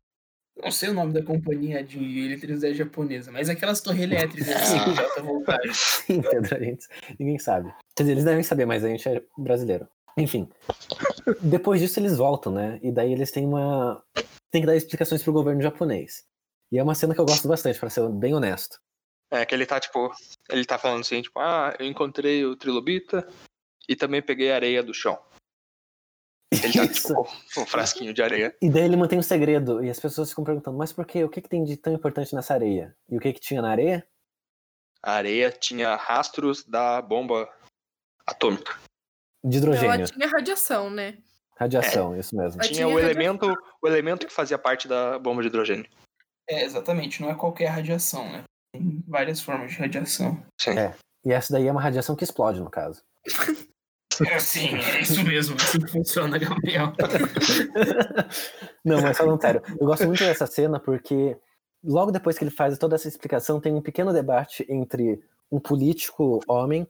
[0.62, 5.00] Não sei o nome da companhia de eletricidade japonesa, mas aquelas torres elétricas assim, de
[5.00, 5.72] alta voltagem.
[5.72, 6.86] Sim, Pedro, a gente,
[7.18, 7.72] ninguém sabe.
[7.96, 9.88] Quer dizer, eles devem saber, mas a gente é brasileiro.
[10.18, 10.48] Enfim.
[11.40, 12.78] Depois disso, eles voltam, né?
[12.82, 14.02] E daí eles têm uma.
[14.50, 16.24] Tem que dar explicações pro governo japonês.
[16.70, 18.78] E é uma cena que eu gosto bastante, pra ser bem honesto.
[19.30, 20.12] É que ele tá, tipo,
[20.50, 23.26] ele tá falando assim, tipo, ah, eu encontrei o trilobita
[23.88, 25.18] e também peguei a areia do chão.
[26.52, 27.08] Ele tá, Isso.
[27.08, 28.56] tipo, um frasquinho de areia.
[28.60, 29.84] E daí ele mantém um segredo.
[29.84, 31.22] E as pessoas ficam perguntando, mas por quê?
[31.24, 32.96] O que, que tem de tão importante nessa areia?
[33.08, 34.06] E o que, que tinha na areia?
[35.02, 37.48] A areia tinha rastros da bomba
[38.26, 38.78] atômica.
[39.44, 40.06] De Ela hidrogênio.
[40.06, 41.16] tinha radiação, né?
[41.56, 42.60] Radiação, isso mesmo.
[42.60, 43.10] Ela Tinha tinha o radiação.
[43.10, 45.88] elemento, o elemento que fazia parte da bomba de hidrogênio.
[46.48, 48.42] É, exatamente, não é qualquer radiação, né?
[48.74, 50.42] Tem várias formas de radiação.
[50.60, 50.78] Sim.
[50.78, 50.94] É.
[51.24, 53.02] E essa daí é uma radiação que explode, no caso.
[54.26, 56.92] É sim, é isso mesmo, é assim que funciona, Gabriel.
[58.84, 61.36] Não, mas falando sério, eu gosto muito dessa cena porque
[61.82, 66.40] logo depois que ele faz toda essa explicação, tem um pequeno debate entre um político
[66.46, 66.86] homem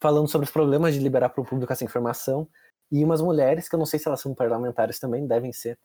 [0.00, 2.46] falando sobre os problemas de liberar para o público essa informação
[2.92, 5.78] e umas mulheres, que eu não sei se elas são parlamentares também, devem ser,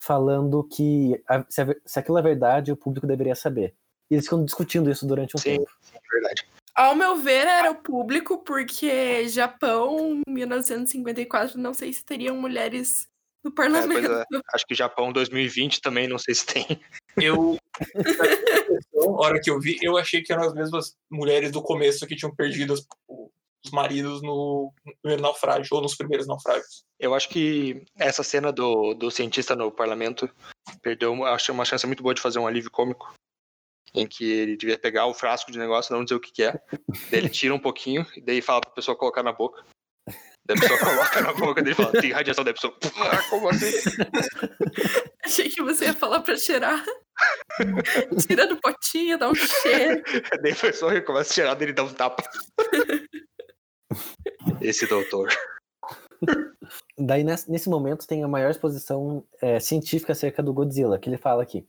[0.00, 3.74] falando que a- se, a se aquilo é verdade, o público deveria saber.
[4.10, 5.58] E eles ficam discutindo isso durante um Sim.
[5.58, 5.70] tempo.
[5.92, 6.46] É verdade.
[6.76, 13.08] Ao meu ver, era o público, porque Japão, 1954, não sei se teriam mulheres
[13.42, 14.12] no É, pois parlamento.
[14.12, 14.40] é.
[14.52, 16.80] Acho que Japão 2020 também, não sei se tem.
[17.16, 17.84] Eu, na
[19.18, 22.34] hora que eu vi, eu achei que eram as mesmas mulheres do começo que tinham
[22.34, 22.86] perdido os,
[23.64, 26.84] os maridos no primeiro naufrágio, ou nos primeiros naufrágios.
[27.00, 30.28] Eu acho que essa cena do, do cientista no parlamento
[30.82, 33.14] perdeu, acho uma chance muito boa de fazer um alívio cômico.
[33.96, 36.52] Em que ele devia pegar o frasco de negócio, não dizer o que, que é.
[37.10, 39.64] Daí ele tira um pouquinho, e daí fala pra pessoa colocar na boca.
[40.46, 43.30] Daí a pessoa coloca na boca dele e fala, tem radiação, daí a pessoa, ah,
[43.30, 43.72] como assim?
[45.24, 46.84] Achei que você ia falar pra cheirar.
[48.26, 50.02] Tira do potinho, dá um cheiro.
[50.42, 52.22] Daí a pessoa começa a tirar dele e dá um tapa.
[54.60, 55.28] Esse doutor.
[56.98, 61.18] Daí, nesse, nesse momento, tem a maior exposição é, científica acerca do Godzilla, que ele
[61.18, 61.66] fala aqui.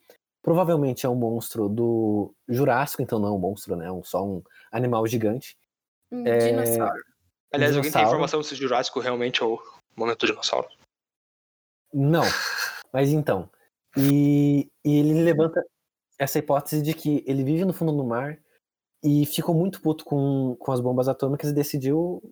[0.47, 3.88] Provavelmente é um monstro do Jurássico, então não é um monstro, né?
[3.88, 5.57] É um, só um animal gigante.
[6.10, 7.03] Um É, dinossauro.
[7.51, 8.07] Aliás, alguém tem Dinossauro.
[8.07, 9.60] informação se Jurássico realmente é o
[9.93, 10.69] momento do dinossauro?
[11.93, 12.23] Não,
[12.93, 13.49] mas então.
[13.97, 15.62] E, e ele levanta
[16.17, 18.39] essa hipótese de que ele vive no fundo do mar
[19.03, 22.23] e ficou muito puto com, com as bombas atômicas e decidiu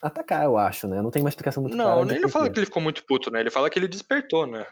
[0.00, 1.02] atacar, eu acho, né?
[1.02, 2.04] Não tem uma explicação muito clara.
[2.04, 2.52] Não, ele não fala quê.
[2.52, 3.40] que ele ficou muito puto, né?
[3.40, 4.64] Ele fala que ele despertou, né?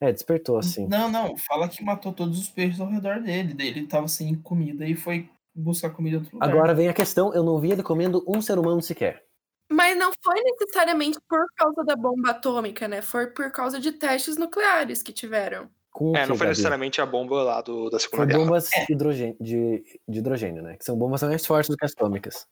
[0.00, 0.86] É, despertou, assim.
[0.88, 3.52] Não, não, fala que matou todos os peixes ao redor dele.
[3.54, 6.48] Daí ele tava sem comida e foi buscar comida em outro lugar.
[6.48, 9.22] Agora vem a questão, eu não vi ele comendo um ser humano sequer.
[9.70, 13.02] Mas não foi necessariamente por causa da bomba atômica, né?
[13.02, 15.68] Foi por causa de testes nucleares que tiveram.
[15.92, 16.48] Com É, não foi Gabi?
[16.50, 18.38] necessariamente a bomba lá do, da Segunda Foi Guerra.
[18.38, 20.76] bombas hidrogê- de, de hidrogênio, né?
[20.76, 22.46] Que são bombas mais fortes do que as atômicas.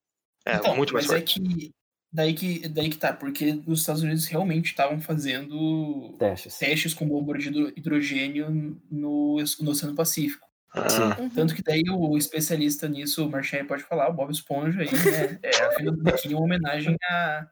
[0.45, 1.41] É, Então, muito mais mas é forte.
[1.41, 1.71] que
[2.13, 6.59] daí que daí que tá, porque os Estados Unidos realmente estavam fazendo Testes.
[6.59, 8.51] testes com bomba de hidro- hidrogênio
[8.91, 10.47] no, no Oceano Pacífico.
[10.75, 11.31] Ah, Uhum.
[11.31, 15.39] Tanto que daí o especialista nisso, o Marchand pode falar, o Bob Esponja aí, né?
[15.43, 17.47] É, a Fenda do Biquíni é uma homenagem a,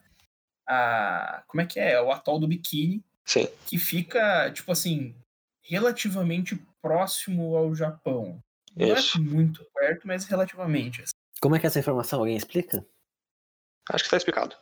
[0.66, 1.42] a.
[1.48, 2.00] Como é que é?
[2.00, 3.48] O atol do Biquíni, sim.
[3.66, 5.14] que fica, tipo assim,
[5.62, 8.38] relativamente próximo ao Japão.
[8.76, 9.16] Não Isso.
[9.16, 11.02] é muito perto, mas relativamente.
[11.02, 11.12] assim.
[11.40, 12.20] Como é que é essa informação?
[12.20, 12.84] Alguém explica?
[13.90, 14.56] Acho que tá explicado.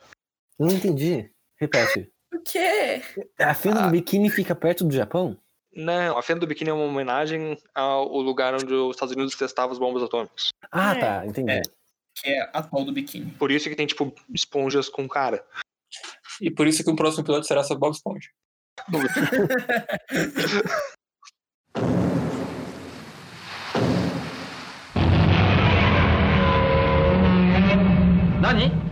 [0.59, 1.31] Não entendi.
[1.61, 2.11] Repete.
[2.35, 3.01] O quê?
[3.39, 3.87] A fenda Ah.
[3.87, 5.39] do biquíni fica perto do Japão?
[5.73, 9.71] Não, a Fenda do Biquíni é uma homenagem ao lugar onde os Estados Unidos testavam
[9.73, 10.49] as bombas atômicas.
[10.71, 11.01] Ah, É.
[11.01, 11.53] tá, entendi.
[11.53, 11.63] É.
[12.17, 13.31] Que é atol do Biquíni.
[13.39, 15.45] Por isso que tem, tipo, esponjas com cara.
[16.41, 18.29] E por isso que o próximo episódio será sobre Bob Esponja.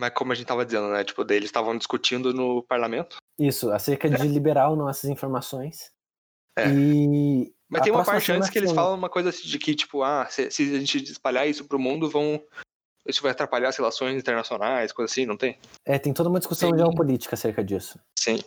[0.00, 1.04] Mas como a gente tava dizendo, né?
[1.04, 3.18] Tipo, eles estavam discutindo no parlamento.
[3.38, 5.90] Isso, acerca de liberar ou não essas informações.
[6.58, 6.66] É.
[6.70, 10.02] E Mas tem uma parte antes que eles falam uma coisa assim de que, tipo,
[10.02, 12.42] ah, se, se a gente espalhar isso pro mundo, vão.
[13.06, 15.58] Isso vai atrapalhar as relações internacionais, coisa assim, não tem?
[15.84, 16.78] É, tem toda uma discussão Sim.
[16.78, 18.00] geopolítica acerca disso.
[18.18, 18.40] Sim.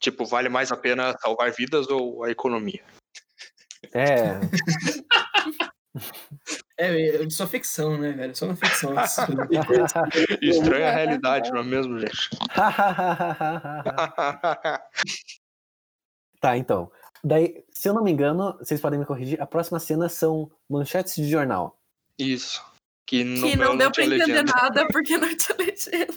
[0.00, 2.82] Tipo, vale mais a pena salvar vidas ou a economia?
[3.92, 4.38] É,
[6.78, 8.36] É, é só ficção, né, velho?
[8.36, 8.94] Só na ficção.
[10.40, 12.30] Estranha a realidade, não é mesmo, gente?
[16.40, 16.88] tá, então.
[17.24, 21.16] Daí, se eu não me engano, vocês podem me corrigir, a próxima cena são manchetes
[21.16, 21.76] de jornal.
[22.16, 22.64] Isso.
[23.04, 24.52] Que não, que não, deu pra tinha entender legenda.
[24.52, 26.14] nada porque não tinha legenda.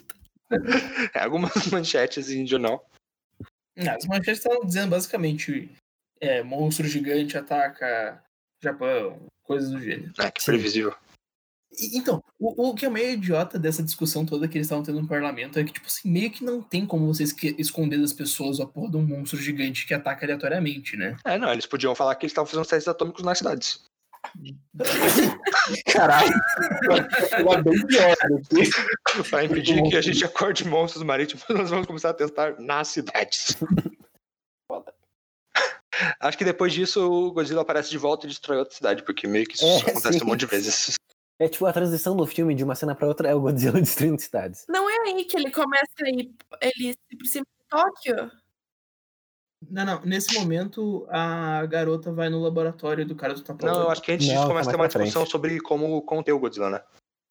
[1.16, 2.88] É, algumas manchetes em jornal.
[3.76, 5.72] Não, as manchetes estavam dizendo basicamente:
[6.20, 8.24] é, monstro gigante ataca
[8.64, 10.14] Japão, coisas do gênero.
[10.20, 10.52] É, que Sim.
[10.52, 10.94] previsível.
[11.78, 15.02] E- Então, o, o que é meio idiota dessa discussão toda que eles estavam tendo
[15.02, 18.60] no parlamento é que, tipo assim, meio que não tem como vocês esconder das pessoas
[18.60, 21.16] a porra de um monstro gigante que ataca aleatoriamente, né?
[21.26, 23.82] É, não, eles podiam falar que eles estavam fazendo testes atômicos nas cidades.
[25.92, 26.34] Caralho.
[27.44, 29.30] Vai bem pior do que.
[29.30, 33.58] Pra impedir que a gente acorde monstros marítimos, nós vamos começar a testar nas cidades.
[36.20, 39.46] Acho que depois disso o Godzilla aparece de volta e destrói outra cidade, porque meio
[39.46, 40.24] que isso É, acontece sim.
[40.24, 40.96] um monte de vezes.
[41.40, 44.22] É tipo a transição do filme de uma cena pra outra é o Godzilla destruindo
[44.22, 44.66] cidades.
[44.70, 46.34] Não é aí que ele começa a ir.
[46.62, 48.32] Ele se aproxima de Tóquio?
[49.70, 50.02] Não, não.
[50.02, 54.12] Nesse momento, a garota vai no laboratório do cara do tapa Não, eu acho que
[54.12, 55.32] antes disso tá começa a ter mais uma discussão frente.
[55.32, 56.82] sobre como conter o Godzilla, né?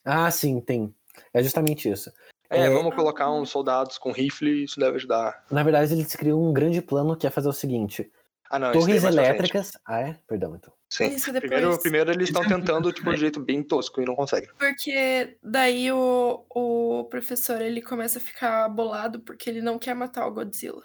[0.05, 0.95] Ah, sim, tem.
[1.35, 2.11] É justamente isso.
[2.49, 2.71] É, É.
[2.71, 5.45] vamos colocar uns soldados com rifle, isso deve ajudar.
[5.51, 8.11] Na verdade, eles criam um grande plano que é fazer o seguinte:
[8.53, 9.17] Ah, não, torres frente.
[9.17, 9.71] elétricas.
[9.87, 10.19] Ah, é?
[10.27, 10.73] Perdão, então.
[10.93, 11.07] Sim.
[11.07, 11.51] Isso depois.
[11.53, 14.51] Primeiro, primeiro eles estão é tentando, tipo, de um jeito bem tosco e não conseguem.
[14.59, 20.27] Porque daí o, o professor ele começa a ficar bolado porque ele não quer matar
[20.27, 20.85] o Godzilla.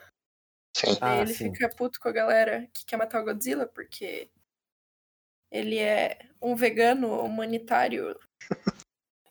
[0.78, 0.96] Sim.
[1.02, 1.52] Daí Ah, ele sim.
[1.52, 4.30] fica puto com a galera que quer matar o Godzilla porque
[5.52, 8.16] ele é um vegano humanitário.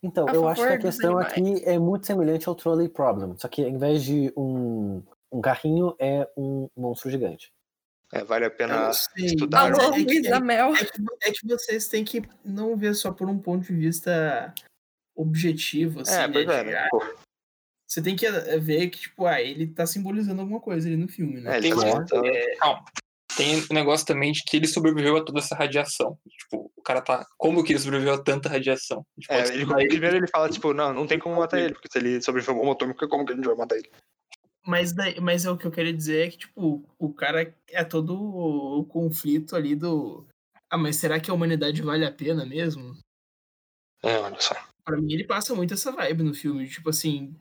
[0.07, 3.38] Então, eu acho que a questão aqui é muito semelhante ao Trolley Problem.
[3.38, 7.51] Só que ao invés de um, um carrinho, é um monstro gigante.
[8.12, 9.73] É, vale a Eu pena estudar.
[9.73, 10.75] Alô, é que- Luísa Mel.
[10.75, 14.55] É que, é que vocês têm que não ver só por um ponto de vista
[15.17, 16.33] objetivo, assim, É, né?
[16.33, 16.75] pois é, né?
[16.77, 17.03] ah, Pô,
[17.87, 21.07] Você tem que eh, ver que, tipo, ah, ele tá simbolizando alguma coisa ali no
[21.09, 21.59] filme, né?
[21.59, 22.23] é, Tem tá tentando-
[22.59, 22.85] Calma.
[23.37, 26.17] Tem um negócio também de que ele sobreviveu a toda essa radiação.
[26.29, 27.27] Tipo, o cara tá.
[27.37, 29.05] Como que ele sobreviveu a tanta radiação?
[29.29, 29.67] A É, ele.
[29.88, 32.59] primeiro ele fala, tipo, não, não tem como matar ele, porque se ele sobreviveu a
[32.59, 33.90] bomba atômica, como que a gente vai matar ele?
[34.66, 37.85] Mas, daí, mas é o que eu quero dizer é que, tipo, o cara é
[37.85, 40.27] todo o, o conflito ali do.
[40.70, 42.96] Ah, mas será que a humanidade vale a pena mesmo?
[44.03, 44.55] É, olha só.
[44.85, 46.68] Pra mim, ele passa muito essa vibe no filme.
[46.68, 47.35] Tipo assim.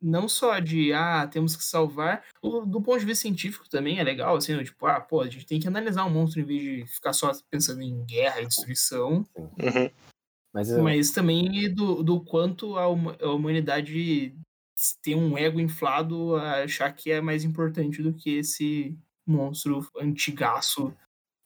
[0.00, 2.22] Não só de, ah, temos que salvar.
[2.42, 5.46] o- do ponto de vista científico também é legal, assim, tipo, ah, pô, a gente
[5.46, 9.24] tem que analisar um monstro em vez de ficar só pensando em guerra e destruição.
[9.36, 9.90] Uhum.
[10.52, 12.88] Mas, eu- Mas também do, do quanto a, a
[13.32, 14.34] humanidade
[15.02, 20.94] tem um ego inflado a achar que é mais importante do que esse monstro antigaço.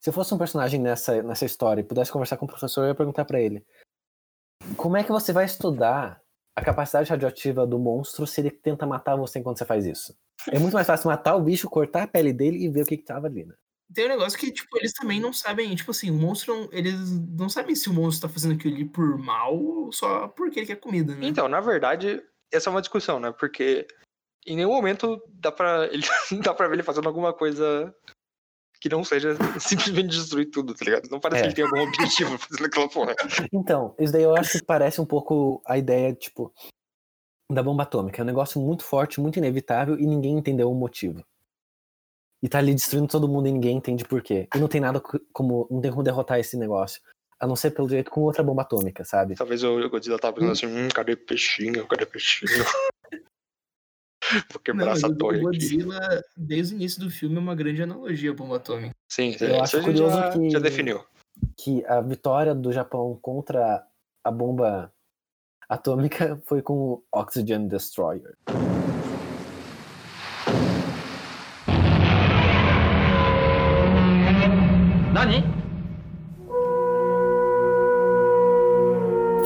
[0.01, 2.89] se eu fosse um personagem nessa, nessa história e pudesse conversar com o professor, eu
[2.89, 3.65] ia perguntar pra ele:
[4.77, 6.21] Como é que você vai estudar
[6.57, 10.17] a capacidade radioativa do monstro se ele tenta matar você enquanto você faz isso?
[10.51, 12.97] É muito mais fácil matar o bicho, cortar a pele dele e ver o que,
[12.97, 13.55] que tava ali, né?
[13.93, 17.11] Tem um negócio que, tipo, eles também não sabem, tipo assim, o monstro, não- eles
[17.31, 20.67] não sabem se o monstro tá fazendo aquilo ali por mal ou só porque ele
[20.67, 21.27] quer comida, né?
[21.27, 23.33] Então, na verdade, essa é uma discussão, né?
[23.33, 23.87] Porque
[24.47, 26.03] em nenhum momento dá pra, ele,
[26.45, 27.95] dá pra ver ele fazendo alguma coisa
[28.81, 29.31] que não seja
[29.61, 31.09] simplesmente destruir tudo, tá ligado?
[31.11, 31.43] Não parece É.
[31.45, 33.15] que ele tem algum objetivo fazendo aquela porra.
[33.53, 36.53] Então, isso daí eu acho que parece um pouco a ideia, tipo,
[37.51, 38.21] da bomba atômica.
[38.21, 41.25] É um negócio muito forte, muito inevitável e ninguém entendeu o motivo.
[42.43, 44.47] E tá ali destruindo todo mundo e ninguém entende por quê.
[44.55, 45.67] E não tem nada co- como.
[45.71, 47.01] Não tem como derrotar esse negócio.
[47.41, 49.35] A não ser pelo jeito com outra bomba atômica, sabe?
[49.35, 51.87] Talvez o Godzilla tava pensando assim, hum, cadê peixinho?
[51.87, 52.51] Cadê peixinho?
[54.51, 55.45] Vou quebrar Não, essa o torre aqui.
[55.45, 58.95] Godzilla, desde o início do filme, é uma grande analogia à bomba atômica.
[59.11, 61.05] Sim, Eu isso acho curioso já, que- já definiu.
[61.59, 63.87] Que a vitória do Japão contra
[64.25, 64.91] a bomba
[65.69, 68.35] atômica foi com o Oxygen Destroyer.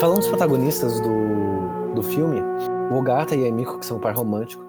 [0.00, 2.40] Falando dos protagonistas do, do filme,
[2.88, 4.64] o Ogata e a Emiko, que são um par romântico,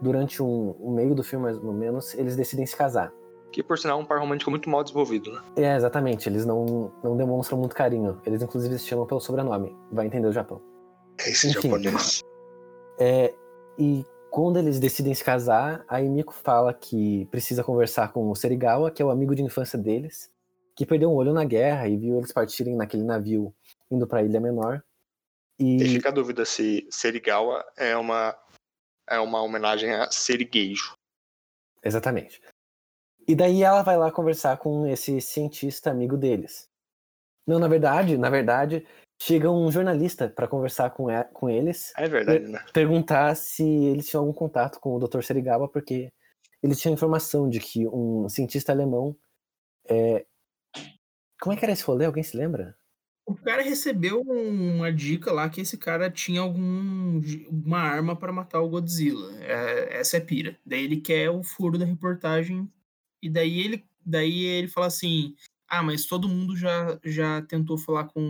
[0.00, 3.12] durante um, um meio do filme, mais ou menos, eles decidem se casar.
[3.52, 5.40] Que por sinal é um par romântico muito mal desenvolvido, né?
[5.54, 8.20] É, exatamente, eles não, não demonstram muito carinho.
[8.26, 9.72] Eles, inclusive, se chamam pelo sobrenome.
[9.92, 10.60] Vai entender o Japão.
[11.20, 11.70] É esse Enfim.
[11.70, 12.20] japonês.
[12.98, 13.32] É,
[13.78, 18.90] e Quando eles decidem se casar, a Emiko fala que precisa conversar com o Serigawa,
[18.90, 20.30] que é o amigo de infância deles,
[20.74, 23.54] que perdeu um olho na guerra e viu eles partirem naquele navio
[23.90, 24.82] indo para a Ilha Menor.
[25.58, 28.36] E E fica a dúvida se Serigawa é uma,
[29.08, 30.94] é uma homenagem a Serigueijo.
[31.82, 32.40] exatamente.
[33.26, 36.68] E daí ela vai lá conversar com esse cientista amigo deles.
[37.46, 38.86] Não, na verdade, na verdade,
[39.20, 42.64] chega um jornalista para conversar com, e- com eles, É verdade, né?
[42.72, 45.22] perguntar se eles tinham algum contato com o Dr.
[45.22, 46.12] Serigawa, porque
[46.62, 49.16] ele tinha informação de que um cientista alemão
[49.88, 50.24] é...
[51.42, 52.06] Como é que era esse rolê?
[52.06, 52.74] Alguém se lembra?
[53.24, 58.32] O cara recebeu um- uma dica lá que esse cara tinha algum uma arma para
[58.32, 59.32] matar o Godzilla.
[59.42, 60.58] É, essa é pira.
[60.66, 62.68] Daí ele quer o furo da reportagem
[63.22, 65.34] e daí ele daí ele fala assim:
[65.68, 68.20] "Ah, mas todo mundo já já tentou falar com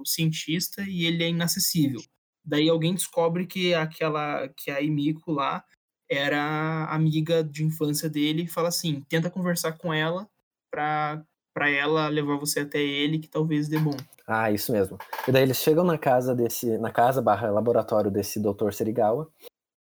[0.00, 2.00] o cientista e ele é inacessível".
[2.44, 5.62] Daí alguém descobre que aquela que a Emiko lá
[6.10, 10.26] era amiga de infância dele e fala assim: "Tenta conversar com ela
[10.70, 11.22] para
[11.58, 13.96] para ela levar você até ele que talvez dê bom".
[14.24, 14.96] Ah, isso mesmo.
[15.26, 18.70] E daí eles chegam na casa desse, na casa barra laboratório desse Dr.
[18.72, 19.28] Serigawa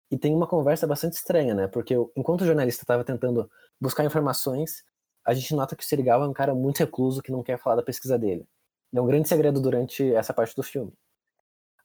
[0.09, 1.67] e tem uma conversa bastante estranha, né?
[1.67, 4.85] Porque enquanto o jornalista estava tentando buscar informações,
[5.25, 7.75] a gente nota que o Serigawa é um cara muito recluso que não quer falar
[7.75, 8.47] da pesquisa dele.
[8.93, 10.93] E é um grande segredo durante essa parte do filme.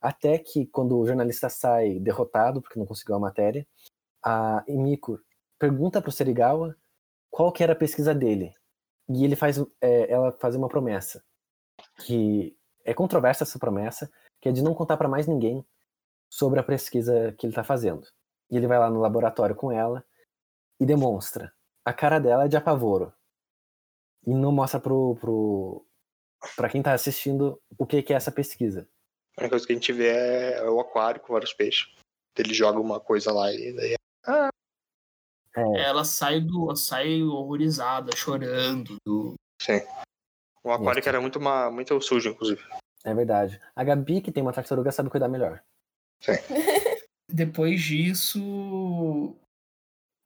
[0.01, 3.67] Até que quando o jornalista sai derrotado porque não conseguiu a matéria,
[4.25, 5.19] a Emiko
[5.59, 6.77] pergunta pro Serigawa
[7.29, 8.55] qual que era a pesquisa dele.
[9.13, 11.23] E ele faz, é, ela faz uma promessa
[12.07, 15.67] que é controversa essa promessa, que é de não contar para mais ninguém
[16.31, 18.07] sobre a pesquisa que ele tá fazendo.
[18.51, 20.05] E ele vai lá no laboratório com ela
[20.79, 21.53] e demonstra.
[21.85, 23.13] A cara dela é de apavoro.
[24.27, 25.87] E não mostra pro, pro
[26.57, 28.89] para quem tá assistindo o que que é essa pesquisa.
[29.37, 31.93] A única coisa que a gente vê é o aquário com vários peixes.
[32.37, 33.95] Ele joga uma coisa lá e daí.
[35.57, 38.97] É, Ela sai do sai horrorizada, chorando.
[39.07, 39.81] do- Sim.
[40.65, 41.03] Um aquário Isso.
[41.03, 42.63] que era muito, uma, muito sujo, inclusive.
[43.05, 43.61] é verdade.
[43.75, 45.63] A Gabi, que tem uma tartaruga, sabe cuidar melhor.
[47.29, 49.37] Depois disso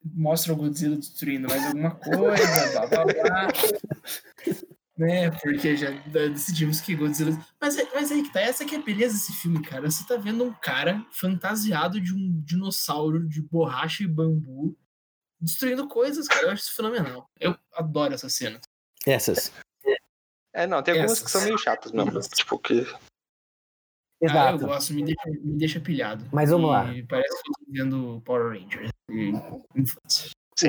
[0.04, 3.48] mostra o Godzilla destruindo mais alguma coisa, blá blá blá.
[4.98, 5.30] né?
[5.30, 5.90] Porque já
[6.30, 7.32] decidimos que Godzilla.
[7.60, 9.90] Mas, é- mas aí que tá, essa que é a beleza desse filme, cara.
[9.90, 14.76] Você tá vendo um cara fantasiado de um dinossauro de borracha e bambu
[15.44, 16.46] destruindo coisas, cara.
[16.46, 17.28] Eu acho isso fenomenal.
[17.38, 18.60] Eu adoro essa cena.
[19.06, 19.52] Essas.
[20.52, 21.24] É, não, tem algumas Essas.
[21.24, 22.20] que são meio chatas mesmo.
[22.20, 22.80] Tipo, que.
[22.80, 22.98] Ah,
[24.20, 24.66] eu Exato.
[24.66, 26.24] gosto, me deixa, me deixa pilhado.
[26.32, 26.84] Mas vamos E lá.
[27.08, 28.90] Parece que eu tô vendo Power Rangers.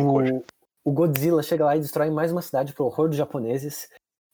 [0.02, 0.44] o,
[0.84, 3.88] o Godzilla chega lá e destrói mais uma cidade pro horror dos japoneses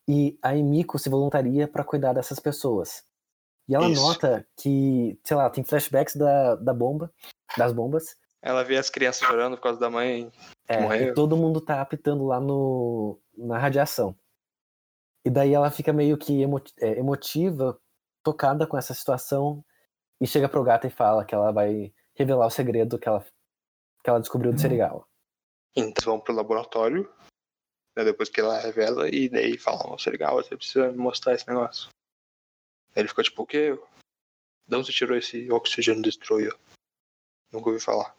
[0.10, 3.04] e a Emiko se voluntaria para cuidar dessas pessoas.
[3.70, 4.02] E ela Isso.
[4.02, 7.14] nota que, sei lá, tem flashbacks da, da bomba,
[7.58, 10.32] das bombas, Ela vê as crianças chorando por causa da mãe.
[10.68, 11.12] é, Morreu.
[11.12, 14.18] e todo mundo tá apitando lá no, na radiação.
[15.24, 17.80] E daí ela fica meio que emo- é, emotiva,
[18.24, 19.64] tocada com essa situação,
[20.20, 23.24] e chega pro gato e fala que ela vai revelar o segredo que ela,
[24.04, 25.06] que ela descobriu do Serigawa.
[25.76, 27.12] Então eles vão pro laboratório.
[27.96, 29.08] né, depois que ela revela.
[29.10, 31.90] E daí falam: Você legal, você precisa me mostrar esse negócio.
[32.96, 33.78] Aí ele ficou tipo: O quê?
[34.68, 36.56] De onde você tirou esse oxigênio destroyer?
[37.52, 38.16] Nunca ouvi falar.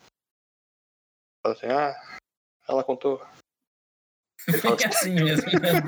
[1.43, 2.19] Fala assim: Ah,
[2.69, 3.19] ela contou.
[4.61, 5.83] Fala assim, assim mesmo também.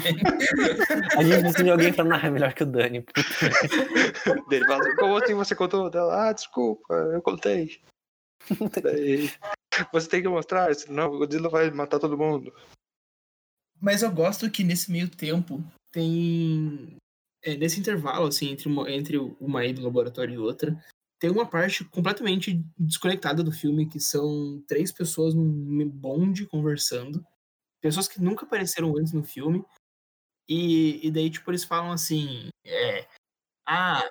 [1.18, 3.02] A gente precisa de alguém pra narrar melhor que o Dani.
[3.02, 4.54] puta.
[4.54, 6.28] Ele fala, como assim você contou dela?
[6.28, 7.80] Ah, desculpa, eu contei.
[8.82, 9.30] Daí,
[9.92, 12.54] você tem que mostrar, senão o Godzilla vai matar todo mundo.
[13.80, 15.62] Mas eu gosto que nesse meio tempo
[15.92, 16.96] tem.
[17.42, 20.80] é, nesse intervalo, assim, entre uma, entre uma ida do laboratório e outra,
[21.24, 27.26] tem uma parte completamente desconectada do filme, que são três pessoas num bonde conversando.
[27.80, 29.64] Pessoas que nunca apareceram antes no filme.
[30.46, 32.50] E, e daí, tipo, eles falam assim.
[32.66, 33.08] É,
[33.66, 34.06] ah.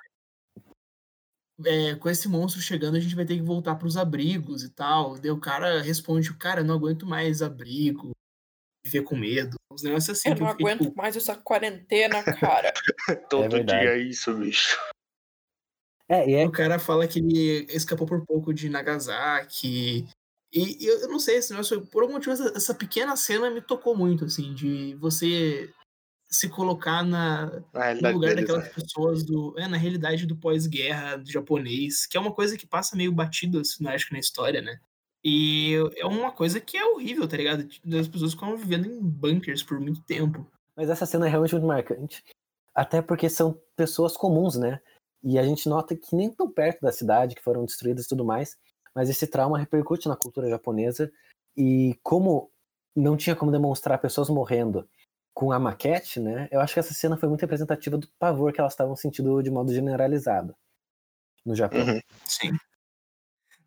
[1.64, 5.16] é, com esse monstro chegando, a gente vai ter que voltar pros abrigos e tal.
[5.16, 8.10] Daí o cara responde: Cara, eu não aguento mais abrigo
[8.84, 9.54] viver com medo.
[9.70, 12.72] Uns negócios assim Eu que não eu fiquei, aguento tipo, mais essa quarentena, cara.
[13.30, 13.82] Todo verdade.
[13.82, 14.76] dia é isso, bicho.
[16.08, 20.06] É, e é, O cara fala que ele escapou por pouco de Nagasaki.
[20.52, 23.96] E, e eu, não sei, negócio, por algum motivo, essa, essa pequena cena me tocou
[23.96, 25.72] muito, assim, de você
[26.30, 28.70] se colocar na, Na no lugar deles, daquelas né?
[28.70, 29.54] pessoas do.
[29.58, 33.60] É, na realidade do pós-guerra do japonês, que é uma coisa que passa meio batido,
[33.60, 34.78] assim, acho que na história, né?
[35.24, 37.66] E é uma coisa que é horrível, tá ligado?
[37.98, 40.46] As pessoas ficam vivendo em bunkers por muito tempo.
[40.76, 42.22] Mas essa cena é realmente muito marcante.
[42.74, 44.80] Até porque são pessoas comuns, né?
[45.24, 48.24] E a gente nota que nem tão perto da cidade, que foram destruídas e tudo
[48.24, 48.58] mais,
[48.94, 51.10] mas esse trauma repercute na cultura japonesa
[51.56, 52.50] e como
[52.94, 54.88] não tinha como demonstrar pessoas morrendo
[55.32, 56.48] com a maquete, né?
[56.50, 59.50] Eu acho que essa cena foi muito representativa do pavor que elas estavam sentindo de
[59.50, 60.54] modo generalizado
[61.44, 61.80] no Japão.
[61.80, 62.00] Uhum.
[62.24, 62.52] Sim.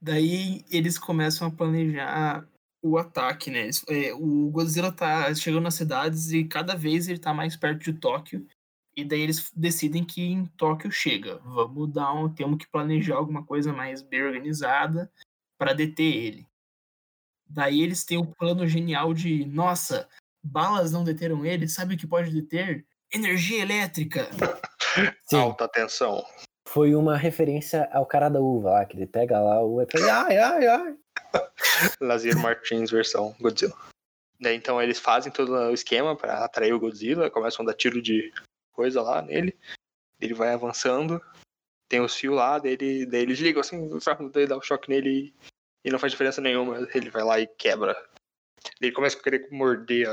[0.01, 2.47] Daí eles começam a planejar
[2.82, 3.70] o ataque, né?
[3.89, 7.99] É, o Godzilla tá chegando nas cidades e cada vez ele tá mais perto de
[7.99, 8.47] Tóquio.
[8.98, 11.38] E daí eles decidem que em Tóquio chega.
[11.45, 15.12] Vamos dar um, temos que planejar alguma coisa mais bem organizada
[15.56, 16.48] para deter ele.
[17.48, 20.10] Daí eles têm o plano genial de, nossa,
[20.43, 22.88] balas não deteram ele, sabe o que pode deter?
[23.14, 24.28] Energia elétrica.
[25.30, 26.26] Sim, Alta tensão.
[26.68, 29.91] foi uma referência ao cara da uva lá, que ele pega lá o uva e
[30.00, 30.98] fala, ai, ai, ai.
[32.02, 33.78] Lazier Martins versão Godzilla.
[34.41, 38.02] Daí então eles fazem todo o esquema pra atrair o Godzilla, começam a dar tiro
[38.02, 38.34] de
[38.78, 39.57] coisa lá nele.
[40.21, 41.19] Ele vai avançando,
[41.89, 43.89] tem os fios lá, daí, ele, daí eles ligam assim,
[44.32, 45.34] daí dá um choque nele
[45.84, 46.88] e não faz diferença nenhuma.
[46.93, 47.93] Ele vai lá e quebra.
[48.80, 50.07] Daí ele começa a querer morder.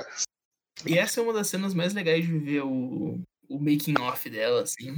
[0.87, 4.63] E essa é uma das cenas mais legais de ver o, o making off dela,
[4.63, 4.97] assim.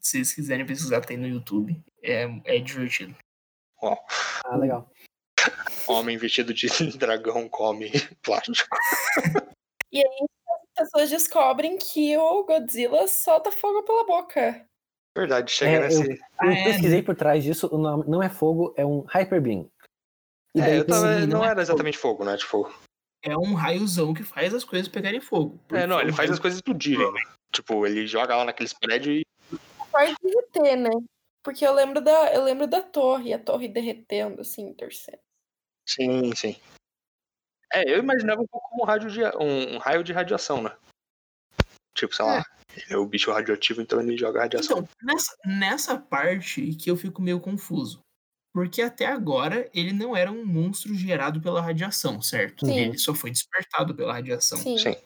[0.00, 1.80] Se vocês quiserem pesquisar, tem no YouTube.
[2.02, 3.14] É, é divertido.
[3.82, 4.90] Ah, legal.
[5.86, 6.66] Homem vestido de
[6.98, 7.90] dragão come
[8.22, 8.68] plástico.
[9.92, 10.26] E aí
[10.76, 14.64] pessoas descobrem que o Godzilla solta fogo pela boca.
[15.16, 16.10] Verdade, chega É, nesse.
[16.12, 19.40] Eu Ah, é, pesquisei por trás disso, o nome não é fogo, é um Hyper
[19.40, 19.68] Beam.
[20.54, 22.36] E É, eu tava, não não é era exatamente fogo, né?
[22.36, 22.70] Tipo,
[23.22, 25.58] É um raiozão que faz as coisas pegarem fogo.
[25.72, 27.10] é, não, ele faz raio- as coisas explodirem.
[27.12, 27.20] né?
[27.52, 29.26] Tipo, ele joga lá naqueles prédios e
[29.90, 30.90] Pode derreter, né?
[31.42, 35.20] Porque eu lembro da, eu lembro da torre, a torre derretendo, assim, torcendo.
[35.88, 36.56] Sim, sim.
[37.72, 40.74] É, eu imaginava um pouco como um, rádio de, um, um raio de radiação, né?
[41.96, 42.44] Tipo, sei lá,
[42.76, 44.78] ele é o bicho radioativo, então ele joga radiação.
[44.78, 48.00] Então, nessa, nessa parte que eu fico meio confuso.
[48.52, 52.64] Porque até agora ele não era um monstro gerado pela radiação, certo?
[52.64, 52.78] Sim.
[52.78, 54.56] Ele só foi despertado pela radiação.
[54.58, 54.78] Sim.
[54.78, 54.96] Sim.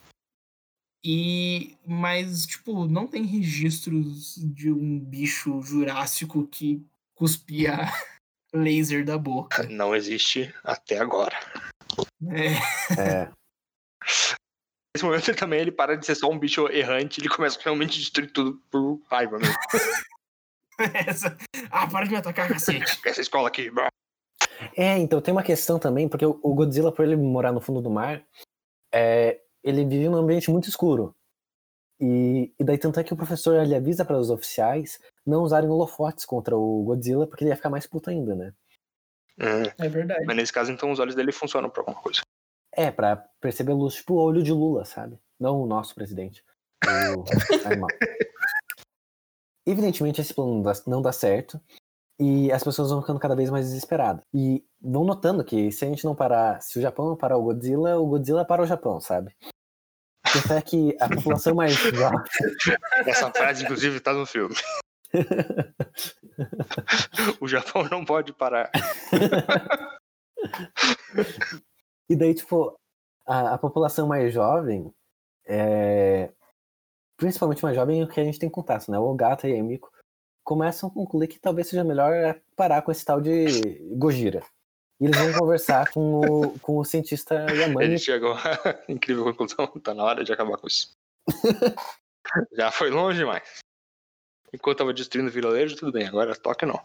[1.04, 6.86] E mas tipo, não tem registros de um bicho jurássico que
[7.16, 7.76] cuspia
[8.54, 9.64] laser da boca.
[9.64, 11.36] Não existe até agora.
[12.28, 13.32] É, É,
[14.94, 17.62] Nesse momento ele também ele para de ser só um bicho errante, ele começa a
[17.62, 19.54] realmente destruir tudo por raiva mesmo.
[21.08, 21.36] essa...
[21.70, 23.00] Ah, para de me atacar, cacete.
[23.06, 23.70] Essa escola aqui.
[24.76, 27.80] É, então tem uma questão também, porque o o Godzilla, por ele morar no fundo
[27.80, 28.24] do mar,
[28.92, 31.14] é, ele vive num ambiente muito escuro.
[32.00, 35.68] E, e daí tanto é que o professor ele avisa para os oficiais não usarem
[35.68, 38.54] holofotes contra o Godzilla, porque ele ia ficar mais puto ainda, né?
[39.40, 40.24] Hum, É verdade.
[40.26, 42.20] Mas nesse caso, então, os olhos dele funcionam pra alguma coisa.
[42.72, 45.18] É, pra perceber a luz, tipo o olho de Lula, sabe?
[45.38, 46.44] Não o nosso presidente.
[46.84, 47.24] O
[47.66, 47.88] animal.
[49.66, 51.60] Evidentemente, esse plano não dá, não dá certo.
[52.18, 54.22] E as pessoas vão ficando cada vez mais desesperadas.
[54.34, 57.42] E vão notando que se a gente não parar, se o Japão não parar o
[57.42, 59.34] Godzilla, o Godzilla para o Japão, sabe?
[60.32, 62.20] Tanto é que a população mais jovem.
[63.06, 64.54] Essa frase, inclusive, tá no filme.
[67.40, 68.70] o Japão não pode parar.
[72.08, 72.76] E daí, tipo,
[73.24, 74.92] a, a população mais jovem,
[75.46, 76.32] é,
[77.16, 78.98] principalmente mais jovem, é o que a gente tem contato, né?
[78.98, 79.92] O Ogata e a Emiko
[80.42, 84.42] começam a concluir que talvez seja melhor parar com esse tal de Gojira.
[85.00, 87.86] E eles vão conversar com o, com o cientista Yamane.
[87.86, 88.58] Ele chegou à
[88.88, 90.98] incrível conclusão, tá na hora de acabar com isso.
[92.52, 93.60] Já foi longe demais.
[94.52, 96.80] Enquanto tava destruindo o vilarejo, tudo bem, agora toque não.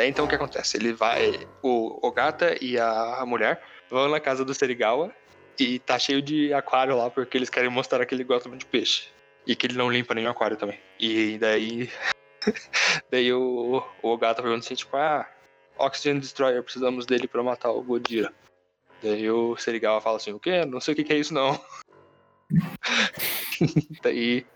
[0.00, 0.78] Daí então o que acontece?
[0.78, 1.46] Ele vai.
[1.62, 5.12] O Ogata e a mulher vão na casa do Serigawa
[5.58, 8.66] e tá cheio de aquário lá porque eles querem mostrar que ele gosta muito de
[8.66, 9.08] peixe.
[9.46, 10.78] E que ele não limpa nenhum aquário também.
[10.98, 11.90] E daí.
[13.10, 15.28] daí o, o Ogata pergunta assim, tipo, ah,
[15.78, 18.32] Oxygen Destroyer, precisamos dele pra matar o Godira.
[19.02, 20.64] Daí o Serigawa fala assim, o quê?
[20.64, 21.58] Não sei o que, que é isso não.
[24.02, 24.46] daí,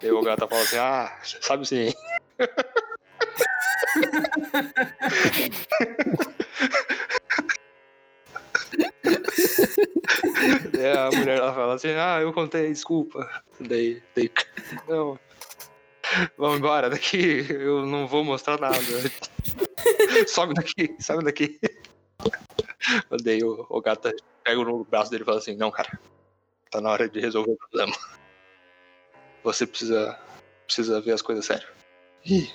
[0.00, 1.92] daí o Ogata fala assim, ah, sabe sim.
[10.72, 13.42] Daí a mulher ela fala assim, ah, eu contei, desculpa.
[13.60, 14.30] Daí, daí
[14.88, 15.18] não.
[16.36, 18.76] Vamos embora daqui, eu não vou mostrar nada.
[20.28, 21.60] Sobe daqui, sobe daqui.
[23.22, 24.12] Daí o, o gato
[24.44, 25.98] pega no braço dele e fala assim, não, cara,
[26.70, 27.96] tá na hora de resolver o problema.
[29.44, 30.18] Você precisa,
[30.66, 31.66] precisa ver as coisas sério.
[32.24, 32.50] Ih,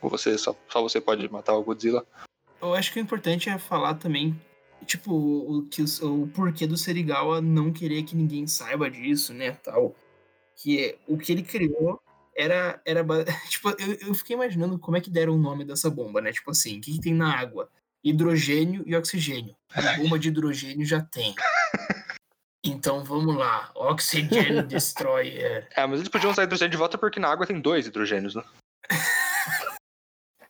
[0.00, 2.06] você, só, só você pode matar o Godzilla.
[2.60, 4.38] Eu acho que o importante é falar também
[4.84, 9.94] tipo, o, que o, porquê do Serigawa não querer que ninguém saiba disso, né, tal.
[10.56, 12.00] Que é, o que ele criou
[12.40, 13.04] era, era
[13.50, 16.32] tipo, eu, eu fiquei imaginando como é que deram o nome dessa bomba, né?
[16.32, 17.68] Tipo assim, o que, que tem na água?
[18.02, 19.54] Hidrogênio e oxigênio.
[19.74, 21.34] A bomba de hidrogênio já tem.
[22.64, 25.68] Então vamos lá, Oxygen Destroyer.
[25.76, 28.44] É, mas eles podiam usar hidrogênio de volta porque na água tem dois hidrogênios, né?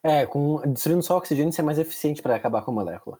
[0.03, 3.19] É, com, destruindo só o oxigênio, isso é mais eficiente pra acabar com a molécula.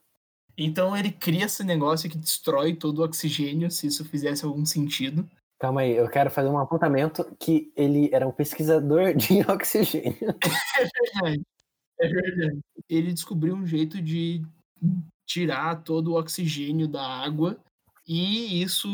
[0.57, 5.29] Então ele cria esse negócio que destrói todo o oxigênio, se isso fizesse algum sentido.
[5.61, 10.17] Calma aí, eu quero fazer um apontamento que ele era um pesquisador de oxigênio.
[10.75, 10.87] É
[11.21, 11.41] verdade.
[11.99, 12.59] É verdade.
[12.89, 14.41] Ele descobriu um jeito de
[15.27, 17.59] tirar todo o oxigênio da água
[18.07, 18.89] e isso,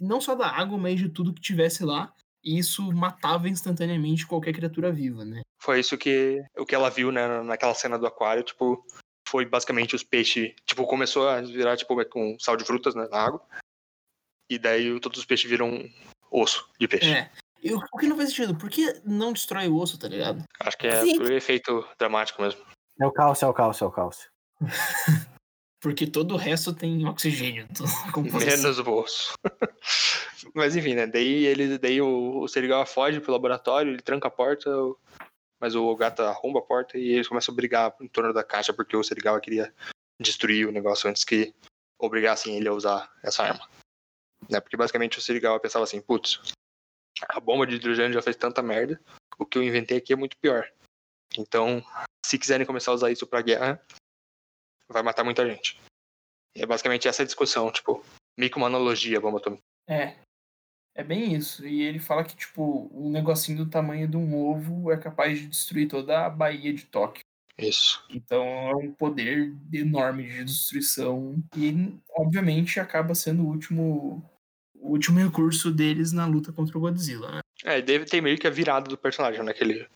[0.00, 2.14] não só da água, mas de tudo que tivesse lá.
[2.44, 5.40] E isso matava instantaneamente qualquer criatura viva, né?
[5.60, 8.84] Foi isso que o que ela viu, né, naquela cena do aquário, tipo,
[9.28, 13.18] foi basicamente os peixes, tipo, começou a virar tipo com sal de frutas, né, na
[13.18, 13.42] água.
[14.52, 15.88] E daí todos os peixes viram
[16.30, 17.10] osso de peixe.
[17.10, 17.30] É.
[17.62, 20.44] Eu- o que não faz sentido, por que não destrói o osso, tá ligado?
[20.60, 21.16] Acho que é Sim.
[21.16, 22.60] por efeito dramático mesmo.
[23.00, 24.30] É o cálcio, é o cálcio, é o cálcio.
[25.80, 27.66] Porque todo o resto tem oxigênio.
[28.12, 28.62] composição.
[28.62, 29.32] Menos o osso.
[30.54, 31.06] Mas enfim, né?
[31.06, 34.70] Daí ele, daí o, o Serigawa foge pro laboratório, ele tranca a porta,
[35.60, 38.72] mas o Gata arromba a porta e eles começam a brigar em torno da caixa
[38.72, 39.72] porque o Serigawa queria
[40.20, 41.54] destruir o negócio antes que
[41.98, 43.68] obrigassem ele a usar essa arma.
[44.50, 44.60] Né?
[44.60, 46.40] Porque basicamente o Serigawa pensava assim, putz,
[47.28, 49.00] a bomba de hidrogênio já fez tanta merda,
[49.38, 50.70] o que eu inventei aqui é muito pior.
[51.38, 51.82] Então,
[52.24, 53.82] se quiserem começar a usar isso pra guerra,
[54.88, 55.80] vai matar muita gente.
[56.54, 58.04] E é basicamente essa a discussão, tipo,
[58.38, 59.62] meio que uma analogia a bomba atômica.
[59.88, 60.16] É.
[60.94, 61.66] É bem isso.
[61.66, 65.48] E ele fala que, tipo, um negocinho do tamanho de um ovo é capaz de
[65.48, 67.22] destruir toda a Baía de Tóquio.
[67.56, 68.04] Isso.
[68.10, 71.42] Então é um poder enorme de destruição.
[71.56, 74.22] E, obviamente, acaba sendo o último,
[74.82, 77.30] o último recurso deles na luta contra o Godzilla.
[77.30, 77.40] Né?
[77.64, 79.52] É, deve ter meio que a virada do personagem, né?
[79.52, 79.88] Que ele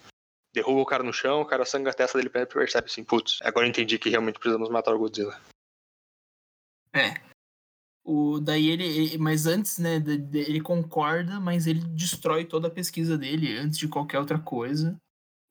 [0.54, 3.38] derruba o cara no chão, o cara sangra a testa dele e percebe assim, putz,
[3.42, 5.38] agora eu entendi que realmente precisamos matar o Godzilla.
[6.94, 7.20] É.
[8.04, 9.98] O, daí ele, ele- Mas antes, né?
[9.98, 14.38] de- de- ele concorda, mas ele destrói toda a pesquisa dele antes de qualquer outra
[14.38, 14.96] coisa.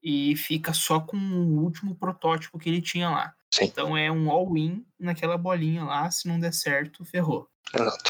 [0.02, 3.36] E fica só com o último protótipo que ele tinha lá.
[3.54, 3.66] Sim.
[3.66, 6.10] Então é um all-in naquela bolinha lá.
[6.10, 7.48] Se não der certo, ferrou.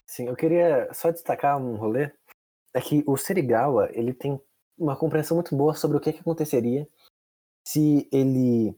[0.05, 2.11] Sim, eu queria só destacar um rolê.
[2.73, 4.39] É que o Serigawa, ele tem
[4.77, 6.87] uma compreensão muito boa sobre o que, que aconteceria
[7.65, 8.77] se ele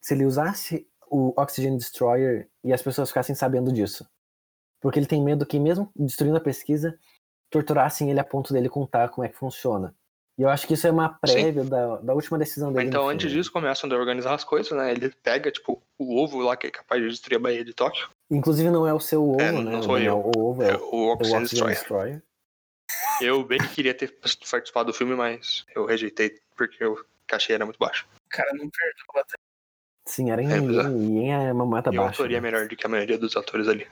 [0.00, 4.08] se ele usasse o Oxygen Destroyer e as pessoas ficassem sabendo disso.
[4.80, 6.98] Porque ele tem medo que mesmo destruindo a pesquisa,
[7.50, 9.94] torturassem ele a ponto dele contar como é que funciona.
[10.38, 12.88] E eu acho que isso é uma prévia da, da última decisão dele.
[12.88, 13.14] Então, filme.
[13.14, 14.92] antes disso, começam a organizar as coisas, né?
[14.92, 18.08] Ele pega, tipo, o ovo lá que é capaz de destruir a Baía de Tóquio.
[18.30, 19.60] Inclusive não é o seu ovo, É, né?
[19.60, 20.18] não sou Não é eu.
[20.36, 21.74] O ovo É é, o é Oxygen Oxygen Destroyer.
[21.76, 22.22] Destroyer.
[23.20, 27.64] Eu bem que queria ter participado do filme, mas eu rejeitei porque o cachê era
[27.64, 28.06] muito baixo.
[28.26, 29.24] O cara não perdoa.
[29.26, 29.36] tá?
[30.06, 30.58] Sim, era em É, é.
[30.58, 32.20] em é uma mata e a baixa.
[32.22, 32.50] autoria é né?
[32.50, 33.86] melhor do que a maioria dos atores ali.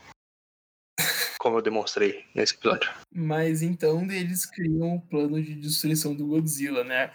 [1.45, 2.91] Como eu demonstrei nesse episódio.
[3.13, 7.13] Mas então eles criam o plano de destruição do Godzilla, né?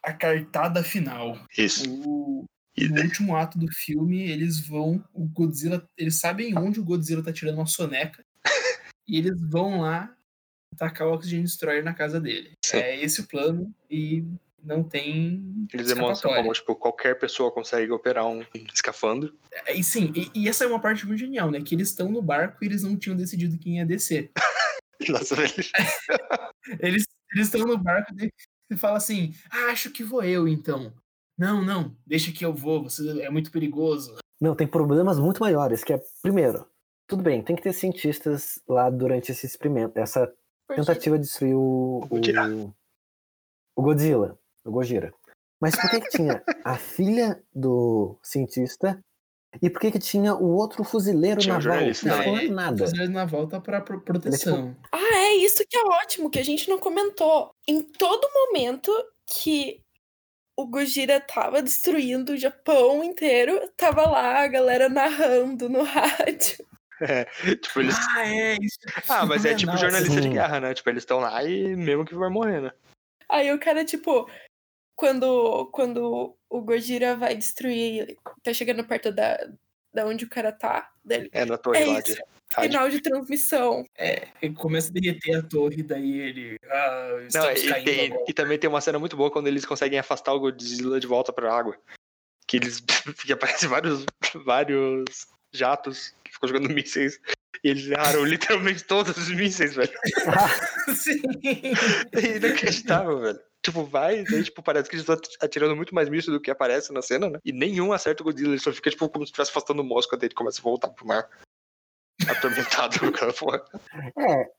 [0.00, 1.44] A cartada final.
[1.58, 1.82] Isso.
[1.90, 2.44] O,
[2.76, 5.04] E no último ato do filme, eles vão.
[5.12, 5.84] O Godzilla.
[5.98, 8.24] Eles sabem onde o Godzilla tá tirando uma soneca.
[9.08, 10.14] e eles vão lá
[10.78, 12.52] tacar o Oxygen Destroyer na casa dele.
[12.64, 12.76] Sim.
[12.76, 14.24] É esse o plano e
[14.64, 15.66] não tem.
[15.72, 18.42] Eles demonstram como, tipo, qualquer pessoa consegue operar um
[18.72, 19.36] escafandro.
[19.66, 21.60] É, E sim, e, e essa é uma parte muito genial, né?
[21.60, 24.30] Que eles estão no barco e eles não tinham decidido quem ia descer.
[25.08, 25.52] Nossa, velho.
[26.80, 27.04] Eles
[27.34, 28.14] eles estão no barco
[28.70, 30.94] e fala assim: ah, acho que vou eu então.
[31.36, 34.16] Não, não, deixa que eu vou, você é muito perigoso.
[34.40, 36.64] Não, tem problemas muito maiores, que é, primeiro,
[37.08, 40.32] tudo bem, tem que ter cientistas lá durante esse experimento, essa
[40.68, 42.48] tentativa de destruir o, O Gojira.
[43.74, 44.38] o, Godzilla,
[44.70, 45.12] Gojira.
[45.60, 48.98] Mas por que que tinha a filha do cientista
[49.62, 51.72] e por que que tinha o outro fuzileiro Tinha naval?
[51.72, 52.78] jornalista Não, não é nada.
[52.86, 54.76] Fazer na volta pra pro- proteção.
[54.90, 57.54] Ah, é isso que é ótimo, que a gente não comentou.
[57.68, 58.90] Em todo momento
[59.26, 59.80] que
[60.58, 66.64] o Gojira tava destruindo o Japão inteiro, tava lá a galera narrando no rádio.
[67.00, 67.24] É,
[67.56, 67.96] tipo, eles.
[68.16, 68.78] Ah, é, isso.
[69.08, 70.74] Ah, mas é tipo jornalista de guerra, né?
[70.74, 72.70] Tipo, eles estão lá e mesmo que vai morrer, né?
[73.28, 74.28] Aí o cara, tipo,
[74.96, 79.38] quando, quando o Gojira vai destruir, tá chegando perto da,
[79.92, 81.28] da onde o cara tá, dele.
[81.32, 82.16] É na torre É lá de.
[82.60, 83.84] Final de transmissão.
[84.40, 86.56] Ele começa a derreter a torre, daí ele.
[86.70, 89.98] Ah, Não, e, caindo tem- e também tem uma cena muito boa quando eles conseguem
[89.98, 91.76] afastar o Godzilla de volta pra água.
[92.46, 92.80] Que eles.
[93.26, 94.06] que aparecem vários.
[94.44, 95.04] vários
[95.52, 97.18] jatos que ficou jogando mísseis.
[97.64, 99.92] E eles erraram literalmente todos os mísseis, velho.
[100.94, 101.22] Sim.
[102.12, 103.40] É inacreditável, velho.
[103.64, 106.92] Tipo, vai, daí, tipo, parece que eles estão atirando muito mais mísseis do que aparece
[106.92, 107.38] na cena, né?
[107.42, 110.34] E nenhum acerta o Godzilla, ele só fica, tipo, como se estivesse afastando mosca dele,
[110.34, 111.26] começa a voltar pro mar.
[112.28, 113.64] Atormentado, cara, porra.
[114.18, 114.50] É.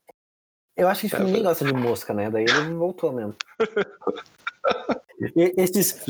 [0.76, 2.28] Eu acho que tipo, É, ninguém gosta de mosca, né?
[2.28, 3.36] Daí ele voltou mesmo.
[5.34, 6.02] E esses.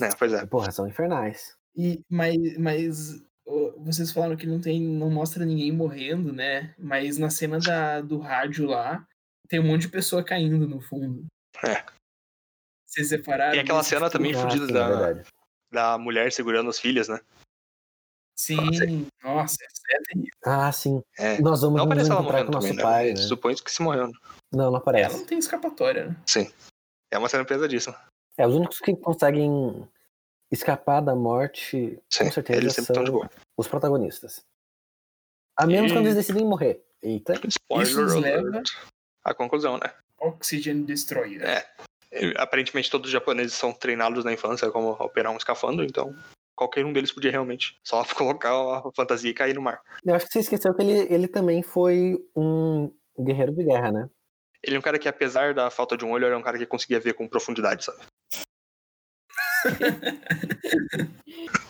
[0.00, 0.46] É, pois é.
[0.46, 1.56] Porra, são infernais.
[1.76, 3.22] E, mas, mas
[3.78, 6.74] vocês falaram que não tem, não mostra ninguém morrendo, né?
[6.78, 9.04] Mas na cena da, do rádio lá,
[9.54, 11.26] tem um monte de pessoa caindo no fundo.
[11.64, 11.84] É.
[12.84, 13.52] Vocês separaram?
[13.52, 15.28] Tem aquela cena também fodida é da, verdade.
[15.72, 17.20] da mulher segurando as filhas, né?
[18.36, 19.56] Sim, nossa,
[19.90, 20.30] é terrível.
[20.44, 21.00] Ah, sim.
[21.16, 21.40] É.
[21.40, 22.82] Nós vamos Não aparece ela encontrar com morrendo o nosso também, né?
[22.82, 23.16] pai, né?
[23.16, 24.08] Supõe que se morreu.
[24.08, 24.12] né?
[24.52, 25.16] Não, não Ela aparece.
[25.16, 26.16] não tem escapatória, né?
[26.26, 26.52] Sim.
[27.12, 27.96] É uma cena pesadíssima.
[28.36, 29.88] É, os únicos que conseguem
[30.50, 33.30] escapar da morte, Sim, com certeza, eles sempre estão de são boa.
[33.56, 34.40] os protagonistas.
[35.56, 36.84] A menos E- quando eles decidem morrer.
[37.00, 37.34] Eita.
[37.46, 38.62] Spoiler Isso nos leva-
[39.24, 39.92] A conclusão, né?
[40.20, 41.42] Oxygen Destroyer.
[41.42, 41.66] É.
[42.36, 46.14] Aparentemente todos os japoneses são treinados na infância como operar um escafandro, então
[46.54, 49.80] qualquer um deles podia realmente só colocar a fantasia e cair no mar.
[50.04, 54.08] Eu acho que você esqueceu que ele, ele também foi um guerreiro de guerra, né?
[54.62, 56.64] Ele é um cara que, apesar da falta de um olho, era um cara que
[56.64, 57.98] conseguia ver com profundidade, sabe?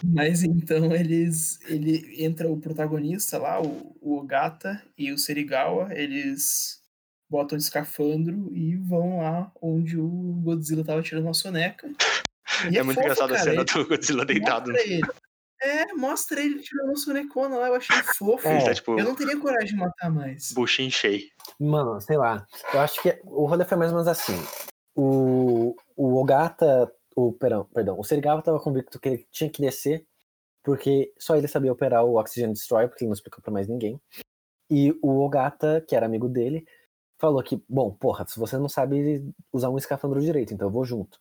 [0.04, 1.58] Mas então eles.
[1.62, 6.83] Ele entra o protagonista lá, o, o Ogata e o Serigawa, eles
[7.28, 10.08] botam de escafandro e vão lá onde o
[10.42, 11.90] Godzilla tava tirando uma soneca.
[12.70, 14.70] E é, muito fofo, engraçado a cara, cena ele do Godzilla deitado.
[14.70, 15.02] Mostra ele.
[15.62, 18.46] É, mostra ele tirando uma sonecona lá, eu achei fofo.
[18.46, 18.64] É.
[18.64, 20.52] Tá, tipo, Eu não teria coragem de matar mais.
[20.52, 21.22] buchinho cheio.
[21.58, 22.46] Mano, sei lá.
[22.72, 24.36] Eu acho que o rolê foi mais ou menos assim.
[24.94, 26.92] O, o Ogata.
[27.16, 30.04] O, perdão, perdão, o Serigawa tava convicto que ele tinha que descer,
[30.64, 34.00] porque só ele sabia operar o Oxygen Destroyer, porque ele não explicou pra mais ninguém.
[34.68, 36.66] E o Ogata, que era amigo dele,
[37.24, 40.84] falou que, bom, porra, se você não sabe usar um escafandro direito, então eu vou
[40.84, 41.18] junto.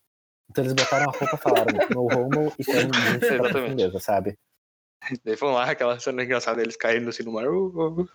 [0.50, 4.38] Então eles botaram a roupa, falaram no homo e foram juntos pra profundeza, sabe?
[5.24, 7.48] Daí foram lá, aquela cena engraçada, eles caindo assim no mar.
[7.48, 8.08] uh, uh, uh.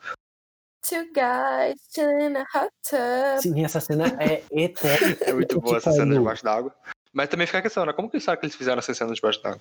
[0.87, 3.43] Two guys in a hot tub.
[3.43, 5.17] Sim, essa cena é eterna.
[5.23, 6.75] É muito boa essa cena debaixo d'água.
[7.13, 7.93] Mas também fica a questão, né?
[7.95, 9.61] Como que será que eles fizeram essa cena debaixo d'água?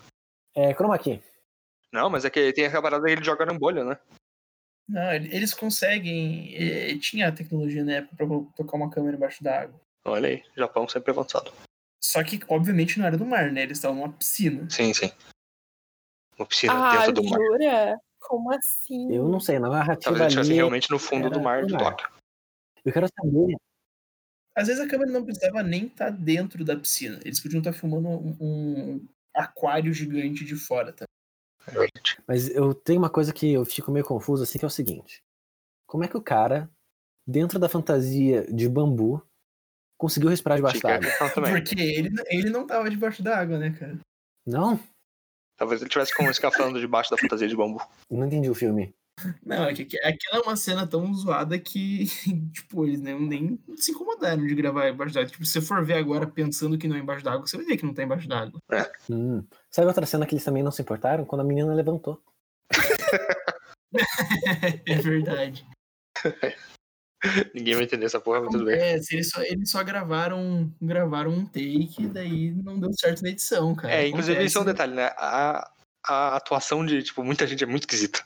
[0.53, 1.21] É, chroma key.
[1.93, 3.97] Não, mas é que tem a parada que ele joga na bolha, né?
[4.87, 6.53] Não, ele- eles conseguem.
[6.55, 8.25] eh, Tinha a tecnologia na época pra
[8.55, 9.79] tocar uma câmera embaixo d'água.
[10.05, 11.51] Olha aí, Japão sempre avançado.
[12.01, 13.63] Só que, obviamente, não era do mar, né?
[13.63, 14.69] Eles estavam numa piscina.
[14.69, 15.11] Sim, sim.
[16.37, 17.37] Uma piscina Ah, dentro do mar.
[17.39, 17.99] jura?
[18.19, 19.11] Como assim?
[19.13, 21.73] Eu não sei, na narrativa Talvez ele estivesse ali, realmente no fundo do mar de
[21.73, 21.95] mar.
[21.95, 22.09] Tóquio.
[22.85, 23.55] eu quero saber
[24.55, 27.19] Às vezes a câmera não precisava nem estar dentro da piscina.
[27.23, 31.05] Eles podiam estar filmando um, um aquário gigante de fora, tá?
[32.27, 35.21] Mas eu tenho uma coisa que eu fico meio confuso, assim, que é o seguinte.
[35.85, 36.69] Como é que o cara,
[37.25, 39.25] dentro da fantasia de bambu,
[39.97, 41.09] conseguiu respirar debaixo d'água?
[41.51, 43.99] Porque ele, ele não tava debaixo da água, né, cara?
[44.45, 44.79] Não?
[45.57, 47.81] Talvez ele tivesse com um escafandro debaixo da fantasia de bambu.
[48.09, 48.93] Não entendi o filme.
[49.43, 52.05] Não, é que que- aquela é uma cena tão zoada que,
[52.53, 55.31] tipo, eles nem, nem se incomodaram de gravar embaixo d'água.
[55.31, 57.77] Tipo, se você for ver agora pensando que não é embaixo d'água, você vai ver
[57.77, 58.59] que não tá embaixo d'água.
[59.09, 59.43] Hum.
[59.71, 61.25] Sabe outra cena que eles também não se importaram?
[61.25, 62.21] Quando a menina levantou.
[64.85, 65.65] é verdade.
[67.55, 68.79] Ninguém vai entender essa porra, mas tudo bem.
[68.79, 73.29] É, eles, só, eles só gravaram, gravaram um take e daí não deu certo na
[73.29, 73.95] edição, cara.
[73.95, 75.07] É, inclusive isso é um detalhe, né?
[75.17, 75.67] A,
[76.05, 78.23] a atuação de, tipo, muita gente é muito esquisita.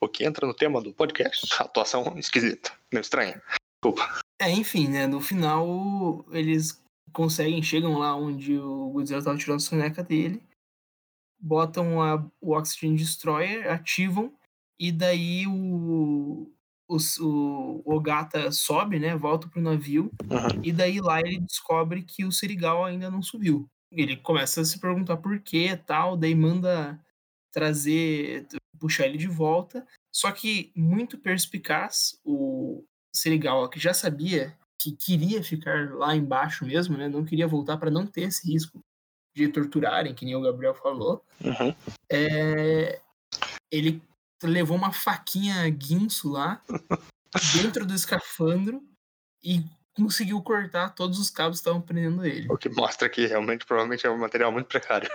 [0.00, 1.46] O que entra no tema do podcast.
[1.60, 2.72] Atuação esquisita.
[2.92, 3.40] Meio estranha.
[3.82, 4.20] Desculpa.
[4.40, 5.06] É, enfim, né?
[5.06, 6.82] No final, eles
[7.12, 10.42] conseguem, chegam lá onde o Godzilla tava tirando a soneca dele,
[11.38, 14.32] botam a, o Oxygen Destroyer, ativam,
[14.78, 16.50] e daí o,
[16.88, 19.14] o, o Ogata sobe, né?
[19.16, 20.60] Volta pro navio, Uhum.
[20.64, 23.68] e daí lá ele descobre que o Serigal ainda não subiu.
[23.92, 26.98] Ele começa a se perguntar por quê e tal, daí manda
[27.52, 29.86] trazer, puxar ele de volta.
[30.12, 36.96] Só que, muito perspicaz, o Serigawa, que já sabia que queria ficar lá embaixo mesmo,
[36.96, 37.08] né?
[37.08, 38.80] Não queria voltar para não ter esse risco
[39.34, 41.24] de torturarem, que nem o Gabriel falou.
[41.40, 41.74] Uhum.
[42.10, 43.00] É,
[43.70, 44.02] ele
[44.42, 46.60] levou uma faquinha guinso lá
[47.60, 48.82] dentro do escafandro
[49.42, 49.64] e
[49.94, 52.46] conseguiu cortar todos os cabos que estavam prendendo ele.
[52.50, 55.08] O que mostra que realmente, provavelmente, é um material muito precário.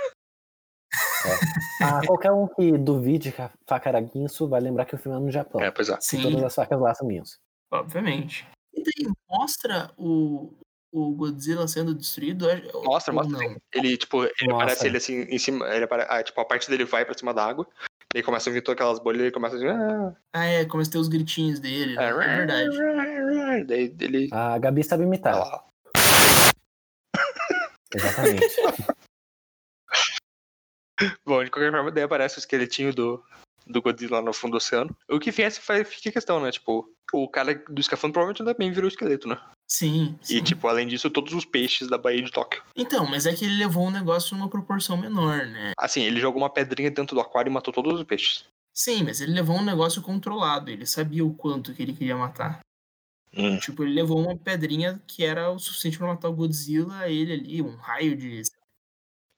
[1.82, 5.18] Ah, qualquer um que duvide que a faca era guinso vai lembrar que o filme
[5.18, 5.62] é no Japão.
[5.62, 5.98] É, pois é.
[6.00, 7.38] Sim, todas as facas lá são guinso.
[7.72, 8.48] obviamente.
[8.74, 10.54] E daí mostra o,
[10.94, 12.50] o Godzilla sendo destruído?
[12.50, 13.38] é- Mostra, mostra.
[13.38, 13.56] não?
[13.74, 14.56] Ele, tipo, ele Mostra.
[14.56, 15.68] aparece ele assim em cima.
[15.74, 16.06] Ele apare...
[16.08, 17.68] ah, tipo, a parte dele vai pra cima da água.
[18.14, 19.68] Daí começa a vir todas aquelas bolhas e ele começa assim.
[19.68, 22.06] Ah, Ah, é, começa a ter os gritinhos dele, né?
[22.10, 22.78] É verdade.
[23.68, 24.30] Daí ele.
[24.32, 25.38] A Gabi sabe imitar.
[25.38, 25.64] lá.
[27.94, 28.46] Exatamente.
[31.26, 33.24] Bom, de qualquer forma, daí aparece o esqueletinho do,
[33.66, 34.96] do Godzilla no fundo do oceano.
[35.10, 36.52] O que faz, fica a questão, né?
[36.52, 39.40] Tipo, o cara do escafandro provavelmente também virou esqueleto, né?
[39.68, 40.44] Sim, E, sim.
[40.44, 42.64] tipo, além disso, todos os peixes da Baía de Tóquio.
[42.76, 45.74] Então, mas é que ele levou um negócio numa proporção menor, né?
[45.78, 48.46] Assim, ele jogou uma pedrinha dentro do aquário e matou todos os peixes.
[48.74, 50.72] Sim, mas ele levou um negócio controlado.
[50.72, 52.62] Ele sabia o quanto que ele queria matar.
[53.62, 57.62] Tipo, ele levou uma pedrinha que era o suficiente pra matar o Godzilla, ele ali,
[57.62, 58.42] um raio de,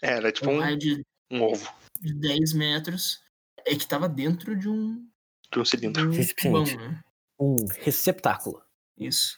[0.02, 1.72] É, era tipo um um, raio de, um ovo
[2.02, 3.22] de 10 metros,
[3.66, 5.08] é que tava dentro de um,
[5.52, 6.08] de um de cilindro.
[6.10, 6.72] um Recipiente.
[6.76, 7.00] tubão, né?
[7.40, 8.62] Um receptáculo.
[8.98, 9.38] Isso.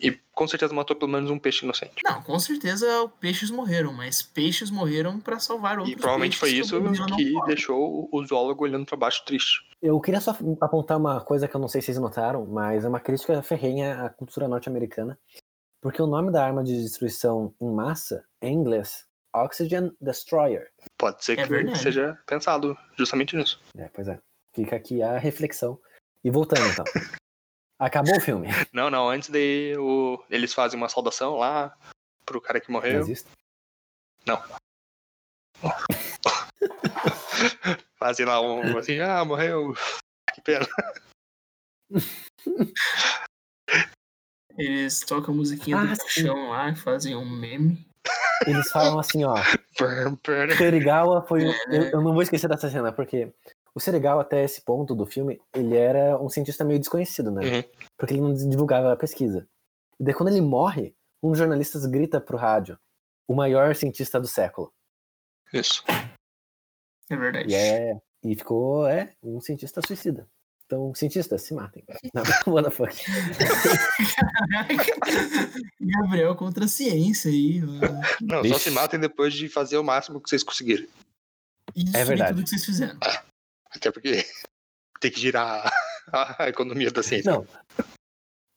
[0.00, 2.02] E com certeza matou pelo menos um peixe inocente.
[2.04, 2.86] Não, com certeza
[3.20, 6.80] peixes morreram, mas peixes morreram pra salvar outros E provavelmente foi isso
[7.16, 7.46] que pode.
[7.46, 9.60] deixou o zoólogo olhando pra baixo triste.
[9.80, 12.88] Eu queria só apontar uma coisa que eu não sei se vocês notaram, mas é
[12.88, 15.18] uma crítica ferrenha à cultura norte-americana.
[15.82, 20.70] Porque o nome da arma de destruição em massa, em inglês, Oxygen Destroyer.
[20.98, 21.78] Pode ser É que verdade.
[21.78, 23.60] seja pensado justamente nisso.
[23.76, 24.18] É, pois é.
[24.54, 25.80] Fica aqui a reflexão.
[26.22, 26.84] E voltando então.
[27.78, 28.48] Acabou o filme.
[28.72, 30.24] Não, não, antes daí o...
[30.30, 31.76] eles fazem uma saudação lá
[32.24, 33.00] pro cara que morreu.
[33.00, 33.28] Nazista.
[37.98, 39.74] Fazem lá um assim, ah, morreu.
[40.34, 40.66] Que pena.
[44.56, 46.22] Eles tocam a musiquinha Ah, do sim.
[46.22, 47.84] chão lá e fazem um meme.
[48.46, 49.34] Eles falam assim, ó.
[50.56, 51.44] Serigawa foi.
[51.46, 53.32] um- É, Eu, eu não vou esquecer dessa cena, porque
[53.74, 57.42] o Serigawa, até esse ponto do filme, ele era um cientista meio desconhecido, né?
[57.44, 57.64] Uhum.
[57.96, 59.46] Porque ele não divulgava a pesquisa.
[59.98, 62.78] E daí, quando ele morre, um dos jornalistas grita pro rádio:
[63.28, 64.72] o maior cientista do século.
[65.52, 65.82] Isso.
[67.10, 67.50] É verdade.
[67.50, 70.28] E, é, e ficou, é, um cientista suicida.
[70.66, 71.84] Então, cientistas, se matem.
[72.14, 72.90] Não, what the fuck.
[75.80, 77.60] Gabriel contra a ciência aí.
[77.60, 78.00] mano.
[78.22, 78.60] Não, só Vixe.
[78.60, 80.88] se matem depois de fazer o máximo que vocês conseguirem.
[81.74, 82.30] E destruir verdade.
[82.34, 82.98] tudo que vocês fizeram.
[83.70, 84.24] Até porque
[85.00, 85.70] tem que girar
[86.12, 87.32] a, economia da ciência.
[87.32, 87.46] Não.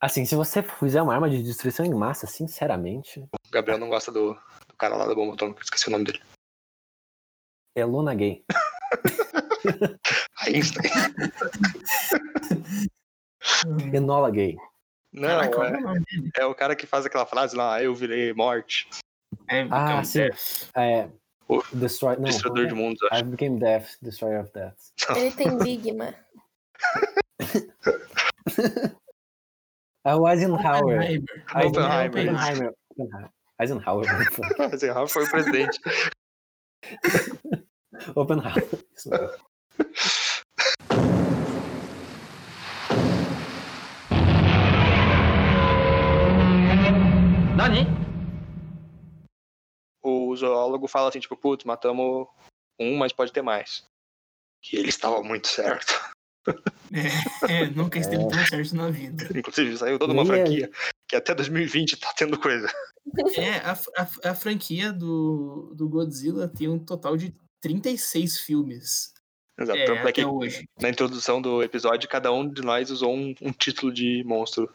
[0.00, 4.12] Assim, se você fizer uma arma de destruição em massa, sinceramente, O Gabriel não gosta
[4.12, 6.22] do, do cara lá da bomba atômica, esqueci o nome dele.
[7.76, 8.44] é lona gay.
[10.46, 10.90] Einstein.
[13.94, 14.56] Enola gay.
[15.12, 15.94] Não, Caraca, é é, o
[16.42, 18.86] é o cara que faz aquela frase lá, eu virei morte,
[19.48, 20.18] É, Ah, Become sim.
[20.20, 20.68] Death.
[20.76, 21.08] É.
[21.48, 22.16] O Destroy.
[22.16, 23.14] Não, destruidor de como mundos, é?
[23.14, 23.24] acho.
[23.24, 24.76] I became death, destroyer of death.
[25.16, 26.14] Ele tem Bigma.
[30.04, 30.96] É o Eisenhower.
[30.96, 31.44] Oppenheimer.
[31.54, 32.08] Oppenheimer.
[32.08, 32.74] Oppenheimer.
[32.90, 33.30] Oppenheimer.
[33.60, 34.06] Eisenhower.
[34.72, 35.80] Eisenhower foi o presidente.
[38.14, 38.68] Oppenheimer.
[39.78, 40.08] Mesmo.
[50.02, 52.26] O zoólogo fala assim, tipo, putz, matamos
[52.78, 53.84] um, mas pode ter mais.
[54.72, 55.94] E ele estava muito certo.
[57.48, 59.28] É, nunca esteve tão certo na vida.
[59.36, 60.70] Inclusive, saiu toda uma franquia
[61.06, 62.70] que até 2020 tá tendo coisa.
[63.36, 69.12] É, a, a, a franquia do, do Godzilla tem um total de 36 filmes.
[69.58, 69.78] Exato.
[69.78, 70.68] É, Tanto é que hoje.
[70.80, 74.72] na introdução do episódio, cada um de nós usou um, um título de monstro.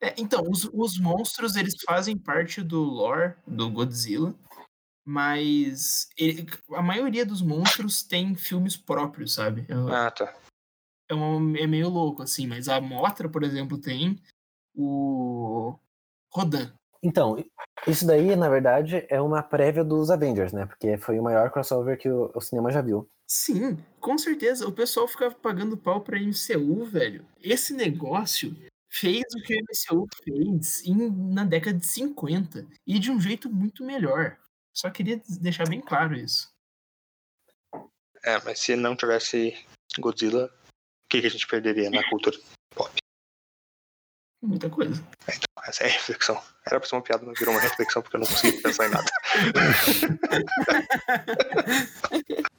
[0.00, 4.34] É, então, os, os monstros, eles fazem parte do lore do Godzilla,
[5.04, 9.66] mas ele- a maioria dos monstros tem filmes próprios, sabe?
[9.68, 10.34] É, Ah, tá.
[11.08, 14.18] é, um- é meio louco, assim, mas a Motra, por exemplo, tem
[14.74, 15.74] o
[16.32, 16.72] Rodan.
[17.02, 17.36] Então,
[17.86, 20.66] isso daí, na verdade, é uma prévia dos Avengers, né?
[20.66, 23.08] Porque foi o maior crossover que o, o cinema já viu.
[23.34, 24.68] Sim, com certeza.
[24.68, 27.26] O pessoal ficava pagando pau pra MCU, velho.
[27.40, 28.54] Esse negócio
[28.90, 33.48] fez o que o MCU fez em- na década de 50 e de um jeito
[33.48, 34.36] muito melhor.
[34.76, 36.50] Só queria deixar bem claro isso.
[38.22, 39.58] É, mas se não tivesse
[39.98, 40.50] Godzilla, o
[41.08, 42.38] que, que a gente perderia na cultura
[42.74, 42.94] pop?
[44.42, 45.02] Muita coisa.
[45.64, 46.38] Essa é a reflexão.
[46.66, 48.90] Era pra ser uma piada, mas virou uma reflexão porque eu não consigo pensar em
[48.90, 49.10] nada.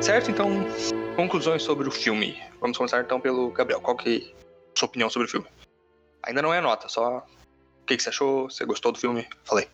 [0.00, 0.48] Certo, então,
[1.14, 2.36] conclusões sobre o filme.
[2.60, 3.80] Vamos começar então pelo Gabriel.
[3.80, 4.42] Qual que é
[4.74, 5.46] a sua opinião sobre o filme?
[6.24, 7.20] Ainda não é nota, só o
[7.86, 8.50] que, que, que você achou?
[8.50, 9.28] Você gostou do filme?
[9.44, 9.68] Falei.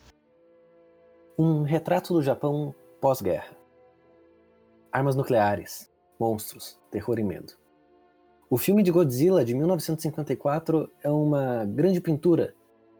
[1.38, 3.56] Um retrato do Japão pós-guerra.
[4.92, 7.54] Armas nucleares, monstros, terror e medo.
[8.50, 12.54] O filme de Godzilla de 1954 é uma grande pintura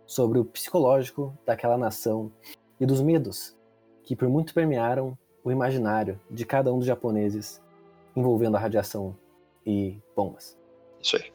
[0.06, 2.30] sobre o psicológico daquela nação
[2.78, 3.56] e dos medos
[4.02, 7.62] que por muito permearam o imaginário de cada um dos japoneses
[8.14, 9.16] envolvendo a radiação
[9.64, 10.54] e bombas.
[11.00, 11.32] Isso aí.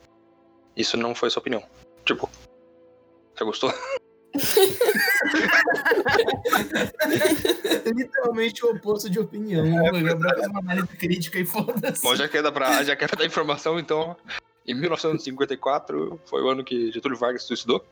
[0.77, 1.63] Isso não foi sua opinião.
[2.05, 2.29] Tipo,
[3.33, 3.73] você gostou?
[7.93, 9.65] Literalmente o oposto de opinião.
[9.65, 12.01] É, O Gabriel faz uma análise crítica e foda-se.
[12.01, 14.15] Bom, já que, é da pra, já que é pra dar informação, então,
[14.65, 17.85] em 1954 foi o ano que Getúlio Vargas se suicidou.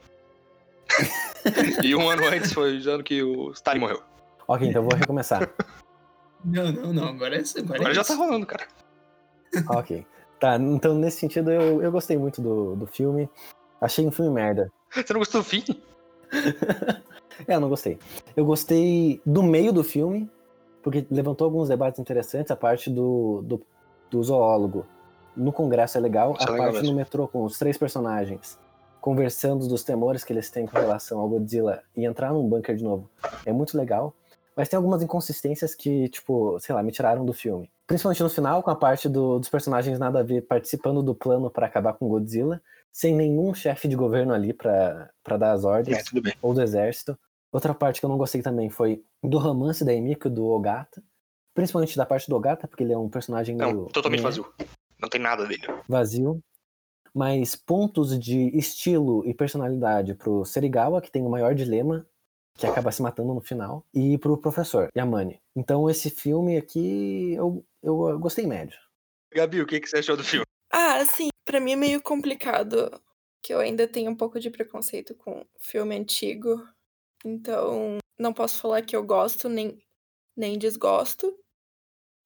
[1.84, 4.02] e um ano antes foi o ano que o Stalin morreu.
[4.48, 5.50] Ok, então vou recomeçar.
[6.44, 7.08] Não, não, não.
[7.10, 7.40] Agora é.
[7.40, 8.12] Agora, Agora é já isso.
[8.12, 8.68] tá rolando, cara.
[9.70, 10.06] ok.
[10.40, 13.30] Tá, então nesse sentido eu, eu gostei muito do, do filme.
[13.80, 14.72] Achei um filme merda.
[14.94, 15.64] Você não gostou do fim?
[17.48, 17.98] É, eu não gostei.
[18.36, 20.30] Eu gostei do meio do filme,
[20.82, 22.52] porque levantou alguns debates interessantes.
[22.52, 23.62] A parte do, do,
[24.10, 24.86] do zoólogo
[25.36, 26.34] no Congresso é legal.
[26.34, 26.92] Isso é a legal parte mesmo.
[26.92, 28.58] no metrô com os três personagens
[29.00, 32.84] conversando dos temores que eles têm com relação ao Godzilla e entrar num bunker de
[32.84, 33.10] novo
[33.46, 34.14] é muito legal.
[34.56, 37.68] Mas tem algumas inconsistências que, tipo, sei lá, me tiraram do filme.
[37.88, 41.50] Principalmente no final, com a parte do- dos personagens nada a ver participando do plano
[41.50, 42.62] pra acabar com o Godzilla,
[42.92, 47.18] sem nenhum chefe de governo ali pra dar as ordens É, ou do exército.
[47.52, 51.04] Outra parte que eu não gostei também foi do romance da Emiko do Ogata.
[51.54, 54.54] Principalmente da parte do Ogata, porque ele é um personagem Não, meio totalmente né, vazio.
[55.00, 55.68] Não tem nada dele.
[55.88, 56.42] vazio.
[57.14, 62.08] Mas pontos de estilo e personalidade pro Serigawa, que tem o maior dilema,
[62.56, 65.42] que acaba se matando no final, e pro professor, Yamane.
[65.54, 68.80] Então esse filme aqui eu, eu gostei médio.
[69.34, 70.46] Gabi, o que, que você achou do filme?
[70.72, 73.02] Ah, assim, pra mim é meio complicado,
[73.42, 76.66] que eu ainda tenho um pouco de preconceito com filme antigo.
[77.26, 79.82] Então, não posso falar que eu gosto nem,
[80.36, 81.38] nem desgosto.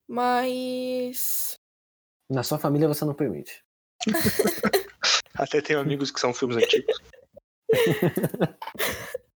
[0.08, 1.54] Mas.
[2.30, 3.64] Na sua família você não permite.
[5.34, 6.98] Até tenho amigos que são filmes antigos.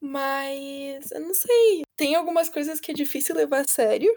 [0.00, 1.10] Mas.
[1.12, 1.82] Eu não sei.
[1.96, 4.12] Tem algumas coisas que é difícil levar a sério.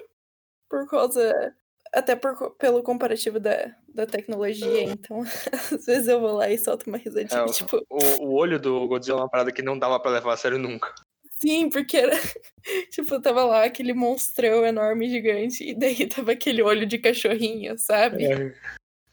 [0.69, 1.55] Por causa.
[1.93, 4.83] Até por, pelo comparativo da, da tecnologia.
[4.83, 5.21] Então,
[5.73, 7.41] às vezes eu vou lá e solto uma risadinha.
[7.41, 10.33] É, tipo, O, o olho do Godzilla é uma parada que não dava pra levar
[10.33, 10.93] a sério nunca.
[11.41, 12.15] Sim, porque era.
[12.91, 18.25] tipo, tava lá aquele monstrão enorme, gigante, e daí tava aquele olho de cachorrinho, sabe?
[18.25, 18.53] É.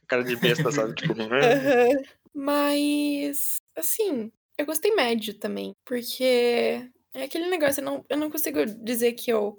[0.07, 0.95] Cara de besta, sabe?
[0.95, 1.55] Tipo, é.
[1.55, 2.03] Aham.
[2.35, 8.65] Mas, assim, eu gostei médio também, porque é aquele negócio, eu não, eu não consigo
[8.65, 9.59] dizer que eu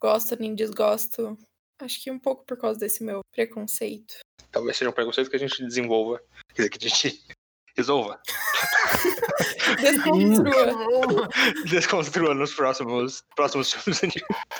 [0.00, 1.38] gosto nem desgosto.
[1.80, 4.14] Acho que um pouco por causa desse meu preconceito.
[4.50, 6.20] talvez seja um preconceito que a gente desenvolva.
[6.54, 7.24] Quer dizer, que a gente
[7.76, 8.20] resolva.
[9.80, 11.28] Desconstrua.
[11.70, 14.00] Desconstrua nos próximos, próximos filmes.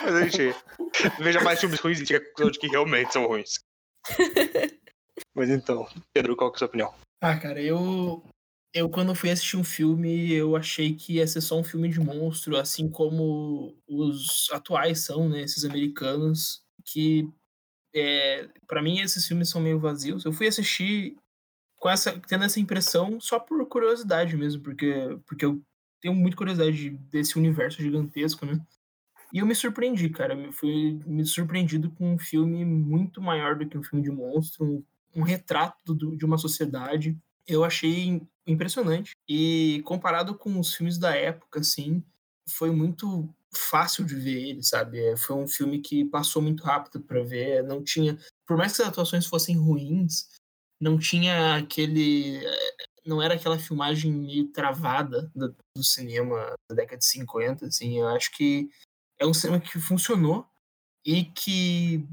[0.03, 0.55] Mas a gente
[1.21, 3.59] veja mais filmes ruins e conclusão de que realmente são ruins.
[5.35, 6.95] Mas então, Pedro, qual que é a sua opinião?
[7.21, 8.23] Ah, cara, eu.
[8.75, 11.99] Eu, quando fui assistir um filme, eu achei que ia ser só um filme de
[11.99, 15.41] monstro, assim como os atuais são, né?
[15.41, 16.61] Esses americanos,
[16.93, 17.29] que.
[17.95, 20.25] É, para mim, esses filmes são meio vazios.
[20.25, 21.17] Eu fui assistir
[21.77, 25.63] com essa, tendo essa impressão só por curiosidade mesmo, porque, porque eu
[26.01, 28.61] tenho muita curiosidade desse universo gigantesco, né?
[29.33, 30.35] E eu me surpreendi, cara.
[30.35, 34.65] Eu fui me surpreendido com um filme muito maior do que um filme de monstro,
[34.65, 34.85] um,
[35.17, 37.17] um retrato do- de uma sociedade.
[37.47, 39.13] Eu achei impressionante.
[39.29, 42.03] E comparado com os filmes da época, assim,
[42.49, 44.99] foi muito fácil de ver ele, sabe?
[45.01, 47.63] É, Foi um filme que passou muito rápido pra ver.
[47.63, 48.19] Não tinha.
[48.47, 50.29] Por mais que as atuações fossem ruins,
[50.81, 52.45] não tinha aquele.
[52.45, 52.77] eh,
[53.07, 57.99] Não era aquela filmagem meio travada do, do cinema da década de 50, assim.
[58.01, 58.69] Eu acho que
[59.19, 60.47] é um cinema que funcionou
[61.05, 62.07] e que,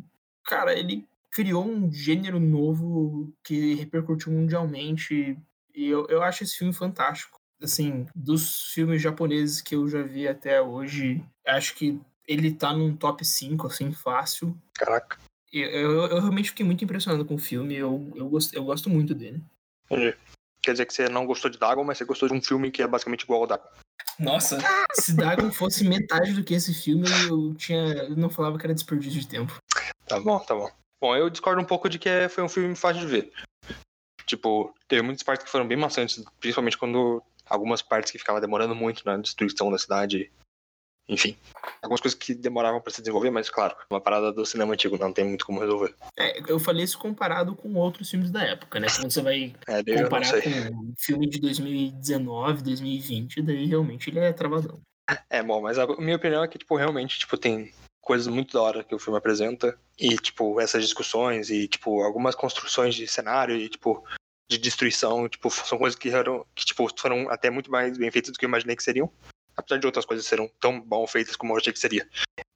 [0.46, 5.38] cara, ele criou um gênero novo que repercutiu mundialmente.
[5.76, 7.40] E eu, eu acho esse filme fantástico.
[7.62, 12.96] Assim, dos filmes japoneses que eu já vi até hoje, acho que ele tá num
[12.96, 14.58] top 5, assim, fácil.
[14.74, 15.18] Caraca.
[15.52, 17.76] Eu, eu, eu realmente fiquei muito impressionado com o filme.
[17.76, 19.42] Eu, eu, gosto, eu gosto muito dele.
[19.90, 20.18] Entendi.
[20.62, 22.82] Quer dizer que você não gostou de Dagon, mas você gostou de um filme que
[22.82, 23.70] é basicamente igual ao Dagon.
[24.20, 24.58] Nossa,
[24.94, 27.94] se Dagon fosse metade do que esse filme, eu tinha.
[27.94, 29.58] Eu não falava que era desperdício de tempo.
[30.08, 30.70] Tá bom, tá bom.
[31.02, 33.32] Bom, eu discordo um pouco de que é- foi um filme fácil de ver.
[34.26, 38.76] Tipo, teve muitas partes que foram bem maçantes, principalmente quando algumas partes que ficavam demorando
[38.76, 40.32] muito na destruição da cidade
[41.08, 41.38] enfim.
[41.82, 45.14] Algumas coisas que demoravam pra se desenvolver, mas claro, uma parada do cinema antigo, não
[45.14, 45.94] tem muito como resolver.
[46.18, 48.88] É, eu falei isso comparado com outros filmes da época, né?
[48.90, 54.34] Quando você vai É, comparar com um filme de 2019, 2020, daí realmente ele é
[54.34, 54.82] travadão.
[55.30, 57.72] É, bom, mas a minha opinião é que, tipo, realmente, tipo, tem
[58.02, 59.78] coisas muito da hora que o filme apresenta.
[60.00, 64.04] E, tipo, essas discussões e, tipo, algumas construções de cenário e, tipo,
[64.48, 68.32] de destruição, tipo, são coisas que eram, que, tipo, foram até muito mais bem feitas
[68.32, 69.12] do que eu imaginei que seriam.
[69.58, 72.08] Apesar de outras coisas serem tão mal feitas como eu achei que seria.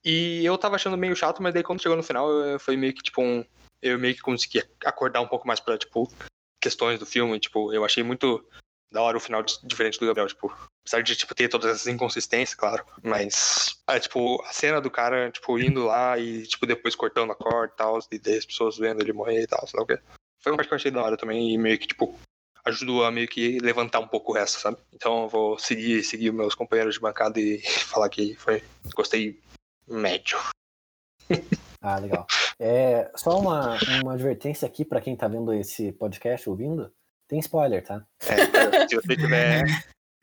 [0.03, 2.93] E eu tava achando meio chato, mas daí quando chegou no final, eu- foi meio
[2.93, 3.43] que, tipo, um...
[3.81, 6.13] Eu meio que consegui acordar um pouco mais pra, tipo,
[6.61, 7.39] questões do filme.
[7.39, 8.45] Tipo, eu achei muito
[8.91, 11.87] da hora o final di- diferente do Gabriel, tipo, apesar de tipo ter todas essas
[11.87, 16.95] inconsistências, claro, mas é, tipo a cena do cara tipo indo lá e tipo depois
[16.95, 19.83] cortando a corda e tal, e as pessoas vendo ele morrer e tal, sei lá
[19.83, 19.99] o quê.
[20.39, 22.17] Foi uma parte que eu achei da hora também e meio que tipo
[22.65, 24.77] ajudou a meio que levantar um pouco o resto, sabe?
[24.93, 28.63] Então eu vou seguir seguir meus companheiros de bancada e falar que foi
[28.95, 29.39] gostei
[29.87, 30.37] médio.
[31.81, 32.27] Ah, legal.
[32.59, 36.91] É, só uma, uma advertência aqui pra quem tá vendo esse podcast ouvindo.
[37.25, 38.05] Tem spoiler, tá?
[38.27, 39.65] É, se você tiver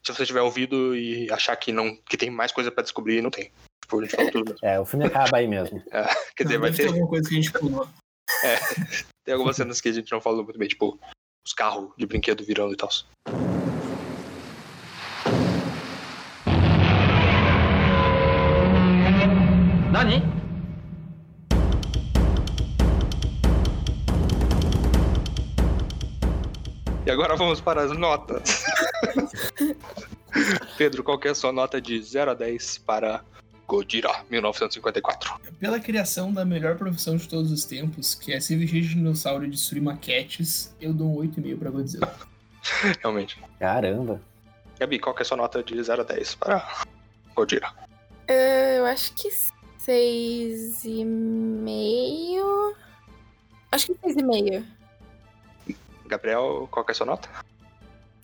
[0.04, 3.30] se você tiver ouvido e achar que não que tem mais coisa pra descobrir, não
[3.30, 3.50] tem.
[3.82, 4.66] Tipo, a gente falou tudo mesmo.
[4.66, 5.82] É, o filme acaba aí mesmo.
[6.36, 7.88] Quer dizer, Não, vai ter alguma coisa que a gente pulou.
[9.24, 10.98] Tem algumas cenas que a gente não falou muito bem, tipo,
[11.46, 12.88] os carros de brinquedo virando e tal.
[19.92, 20.22] Nani?
[27.06, 28.64] E agora vamos para as notas.
[30.76, 33.24] Pedro, qual que é a sua nota de 0 a 10 para
[33.66, 35.40] Godira 1954?
[35.58, 39.44] Pela criação da melhor profissão de todos os tempos, que é se vestir de dinossauro
[39.44, 42.14] e destruir maquetes, eu dou um 8,5 pra Godzilla.
[43.02, 43.42] Realmente.
[43.58, 44.20] Caramba.
[44.78, 46.84] Gabi, qual que é a sua nota de 0 a 10 para
[47.34, 47.72] Godira?
[48.28, 49.30] É, eu acho que
[49.78, 52.76] seis e meio.
[53.72, 54.64] Acho que seis e meio.
[56.06, 57.28] Gabriel, qual que é a sua nota?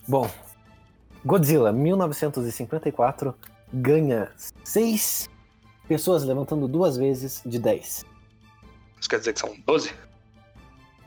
[0.07, 0.29] Bom,
[1.25, 3.35] Godzilla 1954
[3.73, 4.31] ganha
[4.63, 5.29] 6
[5.93, 8.05] pessoas levantando duas vezes de 10.
[8.99, 9.93] Isso quer dizer que são 12?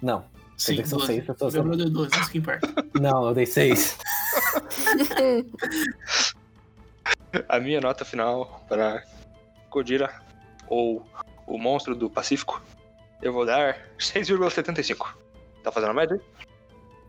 [0.00, 0.24] Não,
[0.56, 1.12] Sim, dizer que são 12.
[1.12, 2.68] seis pessoas, O Gabriel deu 12, isso que importa.
[3.00, 3.98] não, eu dei 6.
[7.48, 9.04] A minha nota final para
[9.70, 10.20] Godira,
[10.68, 11.06] ou
[11.46, 12.62] o monstro do Pacífico,
[13.20, 15.14] eu vou dar 6,75.
[15.62, 16.20] Tá fazendo a média?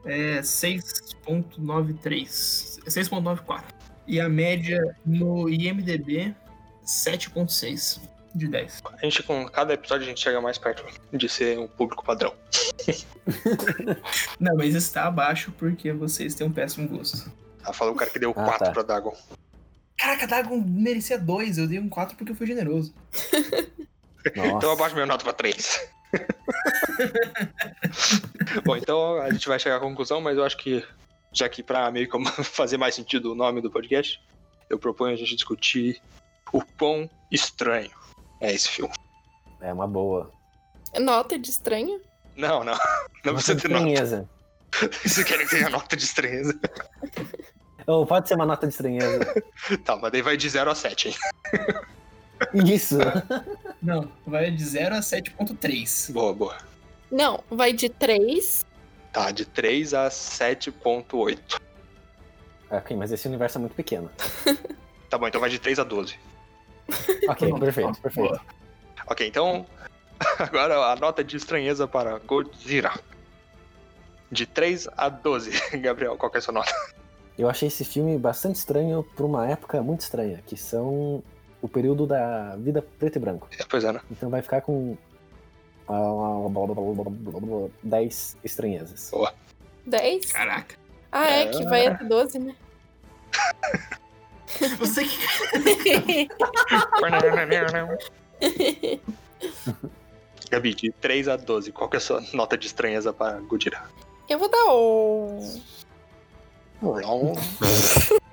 [0.06, 2.80] É 6.93.
[2.86, 3.64] 6.94.
[4.06, 6.36] E a média no IMDB,
[6.88, 8.00] 7.6
[8.34, 8.84] de 10.
[8.94, 12.34] A gente, com cada episódio, a gente chega mais perto de ser um público padrão.
[14.40, 17.32] Não, mas está abaixo porque vocês têm um péssimo gosto.
[17.64, 18.72] Ah, falou o cara que deu Ah, 4 tá.
[18.72, 19.16] pra Dagon.
[19.98, 22.94] Caraca, Dagon merecia 2, eu dei um 4 porque eu fui generoso.
[24.36, 25.90] Então abaixo minha nota pra 3.
[28.64, 30.86] Bom, então a gente vai chegar à conclusão, mas eu acho que,
[31.34, 34.22] já que pra meio como fazer mais sentido o nome do podcast,
[34.70, 36.02] eu proponho a gente discutir
[36.54, 37.92] o quão estranho
[38.42, 38.94] é esse filme.
[39.62, 40.32] É uma boa.
[41.00, 42.00] Nota de estranho?
[42.36, 42.74] Não, não.
[43.26, 43.84] Não Uma precisa ter nota.
[43.88, 44.30] estranheza.
[45.04, 46.58] Você quer que tenha nota de estranheza?
[47.88, 49.44] Ou pode ser uma nota de estranheza.
[49.84, 51.16] Tá, mas daí vai de 0 a 7, hein?
[52.54, 52.98] Isso.
[53.82, 56.12] Não, vai de 0 a 7.3.
[56.12, 56.58] Boa, boa.
[57.10, 58.66] Não, vai de três.
[59.14, 61.60] Tá, de 3 a 7.8.
[62.70, 64.12] Ok, mas esse universo é muito pequeno.
[65.10, 66.20] Tá bom, então vai de 3 a 12.
[67.30, 68.30] Ok, Boa, perfeito, perfeito.
[68.30, 68.42] boa.
[69.08, 69.66] Ok, então.
[70.40, 72.94] Agora a nota de estranheza para Godzilla.
[74.32, 75.52] De 3 a 12.
[75.80, 76.74] Gabriel, qual que é a sua nota?
[77.38, 81.24] Eu achei esse filme bastante estranho por uma época muito estranha, que são
[81.62, 83.48] o período da vida preto e branco.
[83.58, 84.02] É, Pois é, né?
[84.12, 84.98] Então vai ficar com
[85.88, 86.48] ah,
[87.84, 89.12] 10 estranhezas.
[89.86, 90.32] Dez?
[90.32, 90.76] Caraca.
[91.12, 91.48] Ah, é, É.
[91.50, 92.56] que vai até doze, né?
[94.80, 96.28] Você que.
[100.50, 103.84] Gabi, de 3 a 12, qual que é a sua nota de estranheza para Godzilla?
[104.30, 105.40] Eu vou dar o.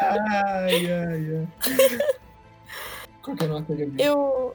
[0.00, 1.48] Ai, ai, ai.
[3.22, 4.02] Qual que é a nota, Gabi?
[4.02, 4.54] Eu.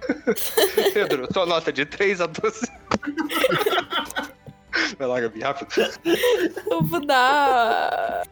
[0.94, 2.60] Pedro, sua nota de 3 a 12.
[4.98, 5.70] Vai lá, Gabi, rápido.
[6.70, 8.22] Eu vou dar.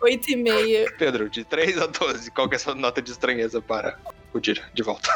[0.00, 0.92] Oito e meio.
[0.96, 3.96] Pedro, de 3 a 12, qual que é a sua nota de estranheza para
[4.32, 4.64] Godzilla?
[4.74, 5.08] De volta.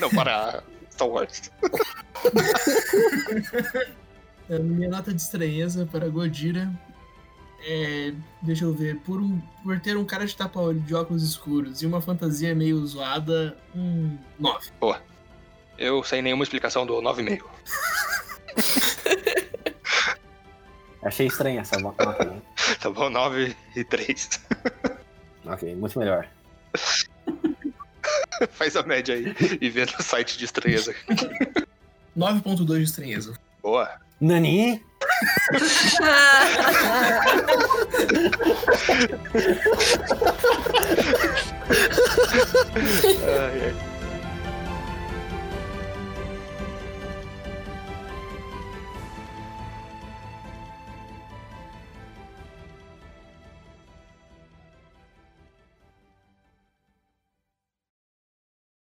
[0.00, 1.50] Não, para Star Wars.
[4.50, 6.72] A minha nota de estranheza para Godira
[7.60, 8.12] é.
[8.42, 8.96] Deixa eu ver.
[9.00, 12.84] Por, um, por ter um cara de tapa-olho de óculos escuros e uma fantasia meio
[12.86, 14.70] zoada, um 9.
[15.76, 17.44] Eu, sem nenhuma explicação, dou 9,5.
[21.02, 22.42] Achei estranha essa nota aí.
[22.80, 23.08] Tá bom?
[23.08, 24.40] 9 e 3.
[25.46, 26.28] Ok, muito melhor.
[28.50, 30.94] Faz a média aí e vê no site de estranheza.
[32.16, 33.34] 9.2 de estranheza.
[33.62, 34.00] Boa.
[34.20, 34.82] Nani?
[43.28, 43.97] Ai, ai.